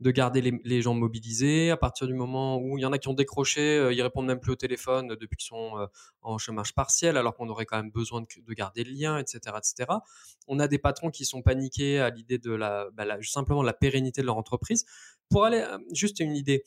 de 0.00 0.10
garder 0.12 0.40
les, 0.40 0.82
gens 0.82 0.94
mobilisés. 0.94 1.70
À 1.70 1.76
partir 1.76 2.06
du 2.06 2.14
moment 2.14 2.58
où 2.58 2.78
il 2.78 2.82
y 2.82 2.86
en 2.86 2.92
a 2.92 2.98
qui 2.98 3.08
ont 3.08 3.14
décroché, 3.14 3.78
euh, 3.78 3.92
ils 3.92 4.00
répondent 4.00 4.26
même 4.26 4.38
plus 4.38 4.52
au 4.52 4.56
téléphone 4.56 5.08
depuis 5.16 5.36
qu'ils 5.36 5.48
sont 5.48 5.76
euh, 5.78 5.86
en 6.22 6.38
chômage 6.38 6.72
partiel, 6.72 7.16
alors 7.16 7.34
qu'on 7.34 7.48
aurait 7.48 7.66
quand 7.66 7.76
même 7.76 7.90
besoin 7.90 8.20
de, 8.20 8.54
garder 8.54 8.84
le 8.84 8.92
lien, 8.92 9.18
etc., 9.18 9.56
etc. 9.56 9.98
On 10.46 10.60
a 10.60 10.68
des 10.68 10.78
patrons 10.78 11.10
qui 11.10 11.24
sont 11.24 11.42
paniqués 11.42 11.98
à 11.98 12.10
l'idée 12.10 12.38
de 12.38 12.52
la, 12.52 12.88
bah, 12.92 13.04
simplement 13.22 13.62
la 13.62 13.72
pérennité 13.72 14.20
de 14.20 14.26
leur 14.26 14.36
entreprise. 14.36 14.84
Pour 15.28 15.44
aller 15.44 15.58
euh, 15.58 15.78
juste 15.92 16.20
une 16.20 16.36
idée, 16.36 16.62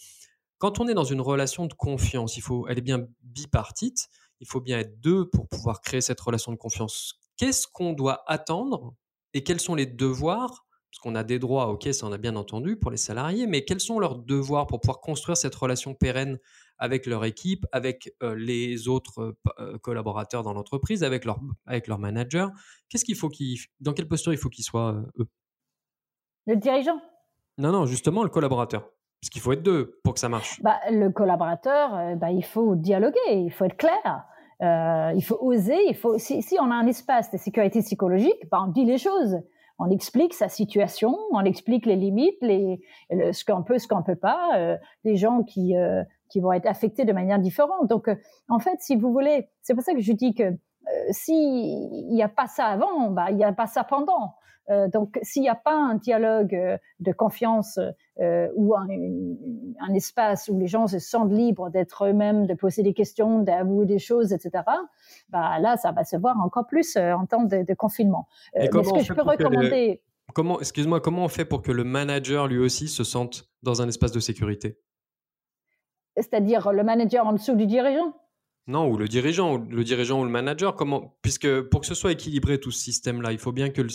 quand 0.57 0.79
on 0.79 0.87
est 0.87 0.93
dans 0.93 1.05
une 1.05 1.21
relation 1.21 1.65
de 1.67 1.73
confiance, 1.73 2.35
il 2.35 2.41
faut, 2.41 2.67
elle 2.67 2.77
est 2.77 2.81
bien 2.81 3.07
bipartite. 3.23 4.09
Il 4.41 4.47
faut 4.47 4.59
bien 4.59 4.79
être 4.79 4.99
deux 4.99 5.29
pour 5.29 5.47
pouvoir 5.47 5.81
créer 5.81 6.01
cette 6.01 6.19
relation 6.19 6.51
de 6.51 6.57
confiance. 6.57 7.15
Qu'est-ce 7.37 7.65
qu'on 7.67 7.93
doit 7.93 8.23
attendre 8.27 8.93
et 9.33 9.43
quels 9.43 9.61
sont 9.61 9.75
les 9.75 9.85
devoirs 9.85 10.65
parce 10.91 10.99
qu'on 10.99 11.15
a 11.15 11.23
des 11.23 11.39
droits, 11.39 11.69
ok, 11.69 11.87
ça 11.93 12.05
on 12.05 12.11
a 12.11 12.17
bien 12.17 12.35
entendu 12.35 12.75
pour 12.75 12.91
les 12.91 12.97
salariés, 12.97 13.47
mais 13.47 13.63
quels 13.63 13.79
sont 13.79 13.97
leurs 13.97 14.17
devoirs 14.17 14.67
pour 14.67 14.81
pouvoir 14.81 14.99
construire 14.99 15.37
cette 15.37 15.55
relation 15.55 15.93
pérenne 15.93 16.37
avec 16.77 17.05
leur 17.05 17.23
équipe, 17.23 17.65
avec 17.71 18.13
euh, 18.21 18.35
les 18.35 18.89
autres 18.89 19.21
euh, 19.21 19.37
euh, 19.59 19.77
collaborateurs 19.77 20.43
dans 20.43 20.51
l'entreprise, 20.51 21.03
avec 21.03 21.23
leur, 21.23 21.39
avec 21.65 21.87
leur 21.87 21.97
manager? 21.97 22.51
Qu'est-ce 22.89 23.05
qu'il 23.05 23.15
faut 23.15 23.29
qu'ils, 23.29 23.57
dans 23.79 23.93
quelle 23.93 24.07
posture 24.07 24.33
il 24.33 24.37
faut 24.37 24.49
qu'ils 24.49 24.65
soient 24.65 25.01
eux? 25.17 25.27
Le 26.47 26.57
dirigeant 26.57 26.99
Non, 27.57 27.71
non, 27.71 27.85
justement 27.85 28.23
le 28.23 28.29
collaborateur. 28.29 28.89
Parce 29.21 29.29
qu'il 29.29 29.41
faut 29.41 29.53
être 29.53 29.63
deux 29.63 30.01
pour 30.03 30.15
que 30.15 30.19
ça 30.19 30.27
marche. 30.27 30.61
Bah, 30.61 30.79
le 30.89 31.09
collaborateur, 31.09 32.17
bah, 32.17 32.31
il 32.31 32.43
faut 32.43 32.75
dialoguer, 32.75 33.19
il 33.29 33.51
faut 33.51 33.65
être 33.65 33.77
clair. 33.77 34.25
il 35.15 35.23
faut 35.23 35.37
oser, 35.39 35.77
il 35.87 35.95
faut 35.95 36.17
si, 36.17 36.41
si, 36.41 36.57
on 36.59 36.69
a 36.69 36.75
un 36.75 36.87
espace 36.87 37.31
de 37.31 37.37
sécurité 37.37 37.81
psychologique, 37.81 38.49
bah, 38.51 38.63
on 38.67 38.71
dit 38.71 38.83
les 38.83 38.97
choses 38.97 39.37
on 39.81 39.89
explique 39.89 40.33
sa 40.33 40.47
situation, 40.47 41.17
on 41.31 41.43
explique 41.43 41.85
les 41.87 41.95
limites, 41.95 42.37
les, 42.41 42.81
ce 43.09 43.43
qu'on 43.43 43.63
peut, 43.63 43.79
ce 43.79 43.87
qu'on 43.87 44.03
peut 44.03 44.15
pas, 44.15 44.51
euh, 44.55 44.77
des 45.03 45.15
gens 45.17 45.43
qui 45.43 45.75
euh, 45.75 46.03
qui 46.29 46.39
vont 46.39 46.53
être 46.53 46.67
affectés 46.67 47.03
de 47.03 47.11
manière 47.11 47.39
différente. 47.39 47.87
Donc, 47.87 48.07
euh, 48.07 48.15
en 48.47 48.59
fait, 48.59 48.77
si 48.79 48.95
vous 48.95 49.11
voulez, 49.11 49.49
c'est 49.61 49.73
pour 49.73 49.83
ça 49.83 49.93
que 49.93 49.99
je 49.99 50.13
dis 50.13 50.33
que 50.33 50.55
s'il 51.11 52.07
n'y 52.09 52.23
a 52.23 52.29
pas 52.29 52.47
ça 52.47 52.65
avant, 52.65 53.09
bah 53.09 53.27
il 53.29 53.37
n'y 53.37 53.43
a 53.43 53.53
pas 53.53 53.67
ça 53.67 53.83
pendant. 53.83 54.35
Euh, 54.69 54.87
donc, 54.87 55.19
s'il 55.23 55.41
n'y 55.41 55.49
a 55.49 55.55
pas 55.55 55.73
un 55.73 55.95
dialogue 55.95 56.53
euh, 56.53 56.77
de 56.99 57.11
confiance 57.11 57.79
euh, 58.19 58.47
ou 58.55 58.75
un, 58.75 58.87
un, 59.79 59.93
espace 59.93 60.49
où 60.49 60.59
les 60.59 60.67
gens 60.67 60.87
se 60.87 60.99
sentent 60.99 61.31
libres 61.31 61.69
d'être 61.69 62.05
eux-mêmes, 62.05 62.45
de 62.45 62.53
poser 62.53 62.83
des 62.83 62.93
questions, 62.93 63.39
d'avouer 63.39 63.85
des 63.85 63.99
choses, 63.99 64.33
etc., 64.33 64.63
bah 65.29 65.59
là, 65.59 65.77
ça 65.77 65.91
va 65.91 66.03
se 66.03 66.15
voir 66.15 66.37
encore 66.39 66.67
plus 66.67 66.95
en 66.95 67.25
temps 67.25 67.43
de, 67.43 67.63
de 67.63 67.73
confinement. 67.73 68.27
Et 68.55 68.69
comment 68.69 68.83
ce 68.83 68.93
que 68.93 69.03
je 69.03 69.13
peux 69.13 69.23
recommander. 69.23 70.01
Comment, 70.33 70.59
excuse-moi, 70.59 71.01
comment 71.01 71.25
on 71.25 71.27
fait 71.27 71.43
pour 71.43 71.61
que 71.61 71.71
le 71.71 71.83
manager 71.83 72.47
lui 72.47 72.59
aussi 72.59 72.87
se 72.87 73.03
sente 73.03 73.49
dans 73.63 73.81
un 73.81 73.89
espace 73.89 74.13
de 74.13 74.19
sécurité? 74.21 74.79
C'est-à-dire 76.15 76.71
le 76.71 76.83
manager 76.83 77.25
en 77.25 77.33
dessous 77.33 77.55
du 77.55 77.65
dirigeant? 77.65 78.13
Non, 78.67 78.87
ou 78.87 78.97
le 78.97 79.07
dirigeant, 79.07 79.57
le 79.57 79.83
dirigeant 79.83 80.21
ou 80.21 80.23
le 80.23 80.29
manager, 80.29 80.75
comment 80.75 81.17
Puisque 81.21 81.61
pour 81.61 81.81
que 81.81 81.87
ce 81.87 81.95
soit 81.95 82.11
équilibré 82.11 82.59
tout 82.59 82.71
ce 82.71 82.79
système-là, 82.79 83.31
il 83.31 83.39
faut 83.39 83.51
bien 83.51 83.69
que 83.69 83.81
le, 83.81 83.89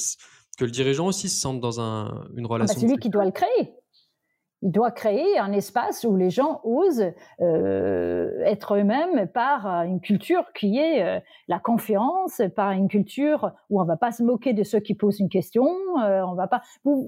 que 0.56 0.64
le 0.64 0.70
dirigeant 0.70 1.06
aussi 1.06 1.28
se 1.28 1.40
sente 1.40 1.60
dans 1.60 1.80
un, 1.80 2.26
une 2.36 2.44
ah 2.44 2.48
bah, 2.48 2.54
relation. 2.54 2.80
c'est 2.80 2.86
lui 2.86 2.96
qui 2.96 3.10
doit 3.10 3.24
le 3.24 3.30
créer. 3.30 3.74
Il 4.62 4.72
doit 4.72 4.90
créer 4.90 5.38
un 5.38 5.52
espace 5.52 6.04
où 6.04 6.16
les 6.16 6.30
gens 6.30 6.60
osent 6.64 7.12
euh, 7.40 8.40
être 8.44 8.74
eux-mêmes 8.76 9.28
par 9.28 9.66
une 9.84 10.00
culture 10.00 10.50
qui 10.54 10.78
est 10.78 11.04
euh, 11.04 11.20
la 11.46 11.58
confiance, 11.58 12.40
par 12.56 12.72
une 12.72 12.88
culture 12.88 13.52
où 13.68 13.80
on 13.80 13.84
va 13.84 13.98
pas 13.98 14.12
se 14.12 14.22
moquer 14.22 14.54
de 14.54 14.62
ceux 14.62 14.80
qui 14.80 14.94
posent 14.94 15.20
une 15.20 15.28
question. 15.28 15.66
Euh, 16.02 16.22
on 16.22 16.34
va 16.34 16.46
pas. 16.46 16.62
on, 16.84 17.06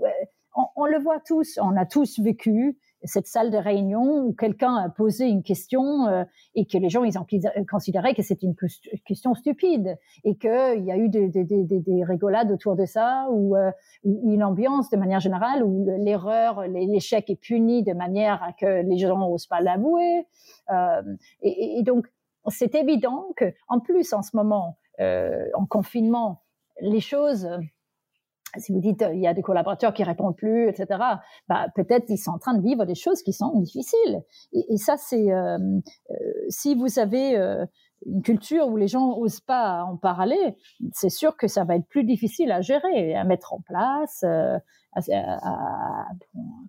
on, 0.77 0.85
le 0.85 0.99
voit 0.99 1.21
tous. 1.21 1.59
On 1.63 1.75
a 1.77 1.87
tous 1.87 2.21
vécu 2.21 2.79
cette 3.05 3.27
salle 3.27 3.51
de 3.51 3.57
réunion 3.57 4.25
où 4.25 4.33
quelqu'un 4.33 4.75
a 4.75 4.89
posé 4.89 5.27
une 5.27 5.43
question 5.43 6.07
euh, 6.07 6.25
et 6.55 6.67
que 6.67 6.79
les 6.79 6.89
gens 6.89 7.05
ils 7.05 7.19
ont 7.19 7.27
considéré 7.71 8.15
que 8.15 8.23
c'était 8.23 8.47
une 8.47 8.57
question 9.05 9.35
stupide 9.35 9.97
et 10.25 10.37
qu'il 10.37 10.85
y 10.85 10.91
a 10.91 10.97
eu 10.97 11.09
des, 11.09 11.29
des, 11.29 11.45
des, 11.45 11.65
des, 11.65 12.05
rigolades 12.05 12.51
autour 12.51 12.77
de 12.77 12.85
ça 12.87 13.27
ou 13.31 13.57
euh, 13.57 13.71
une 14.05 14.43
ambiance 14.43 14.91
de 14.91 14.97
manière 14.97 15.21
générale 15.21 15.63
où 15.63 15.87
l'erreur, 15.99 16.63
l'échec 16.67 17.31
est 17.31 17.41
puni 17.41 17.83
de 17.83 17.93
manière 17.93 18.43
à 18.43 18.53
que 18.53 18.83
les 18.83 18.99
gens 18.99 19.19
n'osent 19.19 19.47
pas 19.47 19.61
l'avouer. 19.61 20.27
Euh, 20.71 21.03
et, 21.43 21.79
et, 21.79 21.83
donc 21.83 22.07
c'est 22.49 22.75
évident 22.75 23.27
que 23.37 23.53
en 23.69 23.81
plus 23.81 24.13
en 24.13 24.23
ce 24.23 24.37
moment 24.37 24.79
euh, 25.01 25.47
en 25.55 25.67
confinement 25.67 26.43
les 26.81 27.01
choses 27.01 27.49
si 28.59 28.73
vous 28.73 28.81
dites 28.81 29.05
il 29.13 29.21
y 29.21 29.27
a 29.27 29.35
des 29.35 29.43
collaborateurs 29.43 29.93
qui 29.93 30.03
répondent 30.05 30.37
plus, 30.37 30.69
etc. 30.69 30.87
Bah, 31.49 31.67
peut-être 31.75 32.07
ils 32.09 32.19
sont 32.19 32.33
en 32.33 32.39
train 32.39 32.55
de 32.55 32.63
vivre 32.63 32.85
des 32.85 32.95
choses 32.95 33.23
qui 33.23 33.33
sont 33.33 33.59
difficiles. 33.61 34.23
Et, 34.53 34.75
et 34.75 34.77
ça, 34.77 34.97
c'est 34.97 35.33
euh, 35.33 35.59
euh, 36.11 36.15
si 36.49 36.75
vous 36.75 36.99
avez 36.99 37.37
euh, 37.37 37.65
une 38.07 38.23
culture 38.23 38.69
où 38.69 38.77
les 38.77 38.89
gens 38.89 39.17
osent 39.17 39.41
pas 39.41 39.85
en 39.85 39.97
parler, 39.97 40.57
c'est 40.93 41.11
sûr 41.11 41.37
que 41.37 41.49
ça 41.49 41.65
va 41.65 41.77
être 41.77 41.89
plus 41.89 42.05
difficile 42.05 42.53
à 42.53 42.61
gérer, 42.61 43.15
à 43.15 43.25
mettre 43.25 43.53
en 43.53 43.61
place, 43.61 44.25
euh, 44.25 44.59
à, 44.95 46.07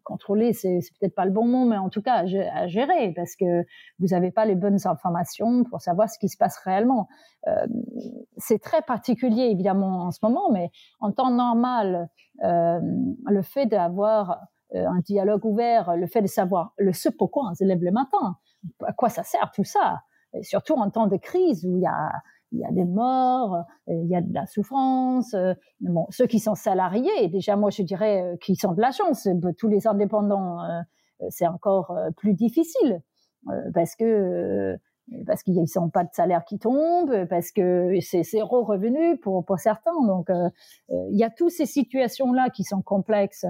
contrôler. 0.03 0.53
C'est 0.53 0.79
peut-être 0.99 1.15
pas 1.15 1.25
le 1.25 1.31
bon 1.31 1.45
mot, 1.45 1.65
mais 1.65 1.77
en 1.77 1.89
tout 1.89 2.01
cas 2.01 2.23
à, 2.25 2.67
gérer, 2.67 3.13
parce 3.15 3.35
que 3.35 3.63
vous 3.99 4.07
n'avez 4.07 4.31
pas 4.31 4.45
les 4.45 4.55
bonnes 4.55 4.79
informations 4.85 5.63
pour 5.63 5.81
savoir 5.81 6.09
ce 6.09 6.17
qui 6.19 6.29
se 6.29 6.37
passe 6.37 6.57
réellement. 6.57 7.07
Euh, 7.47 7.67
c'est 8.37 8.59
très 8.59 8.81
particulier 8.81 9.43
évidemment 9.43 10.03
en 10.03 10.11
ce 10.11 10.19
moment, 10.23 10.51
mais 10.51 10.71
en 10.99 11.11
temps 11.11 11.31
normal, 11.31 12.09
euh, 12.43 12.79
le 12.81 13.41
fait 13.41 13.65
d'avoir 13.65 14.39
un 14.71 14.99
dialogue 14.99 15.45
ouvert, 15.45 15.95
le 15.95 16.05
fait 16.05 16.21
de 16.21 16.27
savoir 16.27 16.73
le 16.77 16.93
ce 16.93 17.09
pourquoi 17.09 17.49
on 17.49 17.55
se 17.55 17.63
lève 17.63 17.83
le 17.83 17.89
matin, 17.91 18.37
à 18.85 18.93
quoi 18.93 19.09
ça 19.09 19.23
sert 19.23 19.51
tout 19.51 19.63
ça 19.63 20.03
surtout 20.41 20.73
en 20.73 20.89
temps 20.89 21.07
de 21.07 21.17
crise 21.17 21.65
où 21.65 21.75
il 21.75 21.81
y 21.81 21.87
a, 21.87 22.11
il 22.51 22.59
y 22.59 22.65
a 22.65 22.71
des 22.71 22.85
morts, 22.85 23.55
euh, 23.89 23.93
il 24.03 24.09
y 24.09 24.15
a 24.15 24.21
de 24.21 24.33
la 24.33 24.45
souffrance. 24.45 25.33
Euh, 25.33 25.53
bon, 25.81 26.07
ceux 26.09 26.25
qui 26.25 26.39
sont 26.39 26.55
salariés, 26.55 27.27
déjà 27.27 27.55
moi 27.55 27.69
je 27.69 27.83
dirais 27.83 28.21
euh, 28.21 28.37
qu'ils 28.37 28.57
sont 28.57 28.73
de 28.73 28.81
la 28.81 28.91
chance. 28.91 29.27
Tous 29.57 29.67
les 29.67 29.87
indépendants, 29.87 30.59
c'est 31.29 31.47
encore 31.47 31.95
plus 32.17 32.33
difficile 32.33 33.01
parce 33.73 33.95
que 33.95 34.77
parce 35.25 35.41
qu'ils 35.41 35.63
n'ont 35.75 35.89
pas 35.89 36.03
de 36.03 36.09
salaire 36.13 36.45
qui 36.45 36.59
tombe, 36.59 37.25
parce 37.29 37.51
que 37.51 37.97
c'est 37.99 38.23
zéro 38.23 38.63
revenu 38.63 39.17
pour, 39.17 39.43
pour 39.43 39.57
certains. 39.57 39.99
Donc, 40.05 40.29
il 40.89 41.17
y 41.17 41.23
a 41.23 41.31
toutes 41.31 41.51
ces 41.51 41.65
situations-là 41.65 42.49
qui 42.51 42.63
sont 42.63 42.81
complexes. 42.81 43.45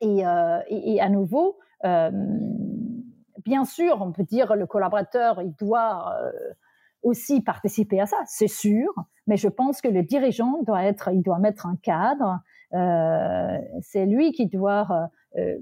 et, 0.00 0.22
et, 0.68 1.00
à 1.00 1.08
nouveau, 1.08 1.58
bien 3.44 3.64
sûr, 3.64 4.00
on 4.00 4.12
peut 4.12 4.24
dire 4.24 4.54
le 4.54 4.66
collaborateur, 4.66 5.40
il 5.42 5.54
doit 5.54 6.14
euh, 6.22 6.32
aussi 7.02 7.40
participer 7.40 8.00
à 8.00 8.06
ça, 8.06 8.18
c'est 8.26 8.48
sûr, 8.48 8.88
mais 9.26 9.36
je 9.36 9.48
pense 9.48 9.80
que 9.80 9.88
le 9.88 10.02
dirigeant 10.02 10.62
doit 10.62 10.84
être, 10.84 11.10
il 11.12 11.22
doit 11.22 11.38
mettre 11.38 11.66
un 11.66 11.76
cadre. 11.76 12.40
Euh, 12.74 13.58
c'est 13.80 14.06
lui 14.06 14.32
qui 14.32 14.46
doit 14.46 15.10
euh, 15.36 15.56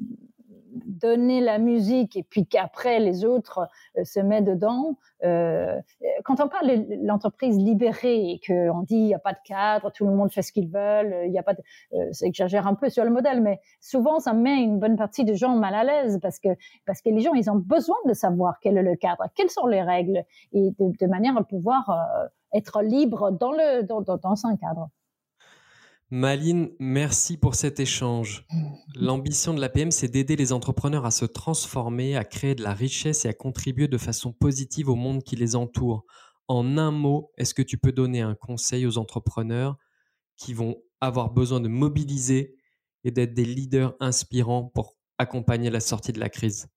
donner 0.85 1.41
la 1.41 1.59
musique 1.59 2.17
et 2.17 2.23
puis 2.23 2.47
qu'après 2.47 3.01
les 3.01 3.25
autres 3.25 3.69
euh, 3.99 4.05
se 4.05 4.21
mettent 4.21 4.45
dedans. 4.45 4.99
Euh, 5.25 5.81
quand 6.25 6.41
on 6.41 6.49
parle 6.49 6.67
de 6.67 7.07
l'entreprise 7.07 7.57
libérée 7.57 8.33
et 8.33 8.41
qu'on 8.47 8.83
dit 8.83 8.97
il 8.97 9.07
n'y 9.07 9.15
a 9.15 9.19
pas 9.19 9.33
de 9.33 9.39
cadre, 9.45 9.91
tout 9.91 10.07
le 10.07 10.13
monde 10.13 10.31
fait 10.31 10.43
ce 10.43 10.53
qu'il 10.53 10.69
veut, 10.69 11.27
il 11.27 11.33
y 11.33 11.39
a 11.39 11.43
pas, 11.43 11.55
de, 11.55 11.63
euh, 11.95 12.65
un 12.65 12.75
peu 12.75 12.89
sur 12.91 13.05
le 13.05 13.11
modèle, 13.11 13.41
mais 13.41 13.61
souvent 13.81 14.19
ça 14.19 14.33
met 14.33 14.63
une 14.63 14.79
bonne 14.79 14.97
partie 14.97 15.25
des 15.25 15.37
gens 15.37 15.57
mal 15.57 15.75
à 15.75 15.85
l'aise 15.85 16.19
parce 16.21 16.39
que 16.39 16.49
parce 16.87 17.01
que 17.01 17.11
les 17.11 17.21
gens 17.21 17.35
ils 17.35 17.51
ont 17.51 17.57
besoin 17.57 17.97
de 18.07 18.13
savoir 18.13 18.59
quel 18.61 18.77
est 18.77 18.83
le 18.83 18.97
cadre, 18.97 19.25
quelles 19.35 19.51
sont 19.51 19.67
les 19.67 19.83
règles 19.83 20.25
et 20.53 20.71
de, 20.79 21.07
manière 21.07 21.37
à 21.37 21.45
pouvoir 21.45 22.07
être 22.53 22.83
libre 22.83 23.31
dans 23.31 23.53
le 23.53 23.83
dans, 23.83 24.01
dans, 24.01 24.17
dans 24.17 24.47
un 24.47 24.57
cadre. 24.57 24.89
Maline, 26.11 26.71
merci 26.79 27.37
pour 27.37 27.57
cet 27.57 27.81
échange. 27.81 28.47
L'ambition 28.95 29.55
de 29.55 29.61
l'APM, 29.61 29.91
c'est 29.91 30.07
d'aider 30.07 30.37
les 30.37 30.53
entrepreneurs 30.53 31.05
à 31.05 31.11
se 31.11 31.25
transformer, 31.25 32.17
à 32.17 32.25
créer 32.25 32.55
de 32.55 32.63
la 32.63 32.75
richesse 32.75 33.25
et 33.25 33.29
à 33.29 33.35
contribuer 33.35 33.89
de 33.89 33.99
façon 33.99 34.33
positive 34.33 34.89
au 34.89 34.95
monde 34.95 35.25
qui 35.25 35.35
les 35.35 35.57
entoure. 35.57 36.05
En 36.47 36.79
un 36.79 36.93
mot, 36.93 37.33
est-ce 37.39 37.55
que 37.55 37.63
tu 37.63 37.77
peux 37.77 37.91
donner 37.91 38.21
un 38.21 38.37
conseil 38.37 38.87
aux 38.87 38.99
entrepreneurs 38.99 39.77
qui 40.37 40.55
vont 40.55 40.77
avoir 41.01 41.33
besoin 41.33 41.59
de 41.59 41.69
mobiliser 41.69 42.55
et 43.03 43.11
d'être 43.11 43.35
des 43.35 43.45
leaders 43.45 43.97
inspirants 43.99 44.71
pour 44.73 44.97
accompagner 45.19 45.71
la 45.71 45.81
sortie 45.81 46.13
de 46.13 46.21
la 46.21 46.29
crise? 46.29 46.69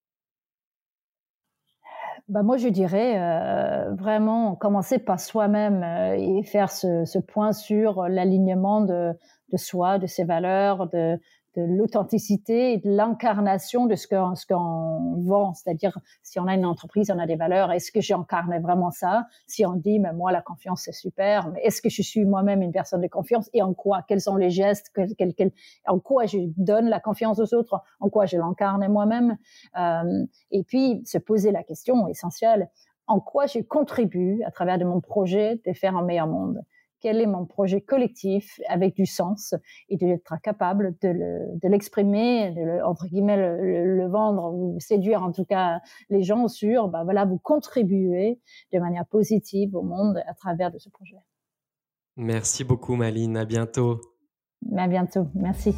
Bah 2.29 2.43
moi, 2.43 2.57
je 2.57 2.67
dirais 2.67 3.19
euh, 3.19 3.93
vraiment 3.95 4.55
commencer 4.55 4.99
par 4.99 5.19
soi-même 5.19 5.81
euh, 5.83 6.15
et 6.15 6.43
faire 6.43 6.71
ce, 6.71 7.17
point 7.19 7.53
sur 7.53 8.07
l'alignement 8.07 8.81
de, 8.81 9.13
de 9.51 9.57
soi, 9.57 9.97
de 9.97 10.05
ses 10.05 10.25
valeurs, 10.25 10.87
de, 10.89 11.19
de 11.55 11.63
l'authenticité 11.63 12.73
et 12.73 12.77
de 12.77 12.89
l'incarnation 12.89 13.85
de 13.85 13.95
ce 13.95 14.07
qu'on 14.07 14.35
ce 14.35 14.45
qu'on 14.45 15.21
vend. 15.23 15.53
C'est-à-dire, 15.53 15.97
si 16.21 16.39
on 16.39 16.47
a 16.47 16.53
une 16.53 16.65
entreprise, 16.65 17.11
on 17.11 17.19
a 17.19 17.25
des 17.25 17.35
valeurs, 17.35 17.71
est-ce 17.71 17.91
que 17.91 18.01
j'incarne 18.01 18.57
vraiment 18.61 18.91
ça? 18.91 19.25
Si 19.47 19.65
on 19.65 19.73
dit, 19.73 19.99
mais 19.99 20.13
moi, 20.13 20.31
la 20.31 20.41
confiance, 20.41 20.83
c'est 20.83 20.93
super, 20.93 21.49
mais 21.49 21.61
est-ce 21.63 21.81
que 21.81 21.89
je 21.89 22.01
suis 22.01 22.25
moi-même 22.25 22.61
une 22.61 22.71
personne 22.71 23.01
de 23.01 23.07
confiance? 23.07 23.49
Et 23.53 23.61
en 23.61 23.73
quoi? 23.73 24.03
Quels 24.07 24.21
sont 24.21 24.35
les 24.35 24.49
gestes? 24.49 24.91
En 25.87 25.99
quoi 25.99 26.25
je 26.25 26.37
donne 26.57 26.87
la 26.87 26.99
confiance 26.99 27.39
aux 27.39 27.53
autres? 27.55 27.81
En 27.99 28.09
quoi 28.09 28.25
je 28.25 28.37
l'incarne 28.37 28.87
moi-même? 28.87 29.37
Euh, 29.77 30.25
Et 30.51 30.63
puis, 30.63 31.01
se 31.05 31.17
poser 31.17 31.51
la 31.51 31.63
question 31.63 32.07
essentielle, 32.07 32.69
en 33.07 33.19
quoi 33.19 33.47
je 33.47 33.59
contribue 33.59 34.43
à 34.43 34.51
travers 34.51 34.77
de 34.77 34.85
mon 34.85 35.01
projet 35.01 35.59
de 35.65 35.73
faire 35.73 35.95
un 35.97 36.03
meilleur 36.03 36.27
monde? 36.27 36.63
Quel 37.01 37.21
est 37.21 37.25
mon 37.25 37.45
projet 37.45 37.81
collectif 37.81 38.59
avec 38.67 38.95
du 38.95 39.05
sens 39.05 39.55
et 39.89 39.97
d'être 39.97 40.35
capable 40.41 40.95
de 41.01 41.67
l'exprimer, 41.67 42.51
de, 42.51 42.61
le, 42.61 42.85
entre 42.85 43.07
guillemets 43.07 43.37
le, 43.37 44.07
vendre 44.07 44.53
ou 44.53 44.79
séduire 44.79 45.21
en 45.23 45.31
tout 45.31 45.45
cas 45.45 45.79
les 46.09 46.23
gens 46.23 46.47
sur, 46.47 46.87
bah 46.87 47.03
voilà, 47.03 47.25
vous 47.25 47.37
contribuez 47.37 48.39
de 48.73 48.79
manière 48.79 49.05
positive 49.05 49.75
au 49.75 49.83
monde 49.83 50.21
à 50.27 50.33
travers 50.33 50.71
de 50.71 50.79
ce 50.79 50.89
projet. 50.89 51.17
Merci 52.15 52.63
beaucoup 52.63 52.95
Maline, 52.95 53.37
à 53.37 53.45
bientôt. 53.45 54.01
À 54.75 54.87
bientôt, 54.87 55.27
merci. 55.35 55.75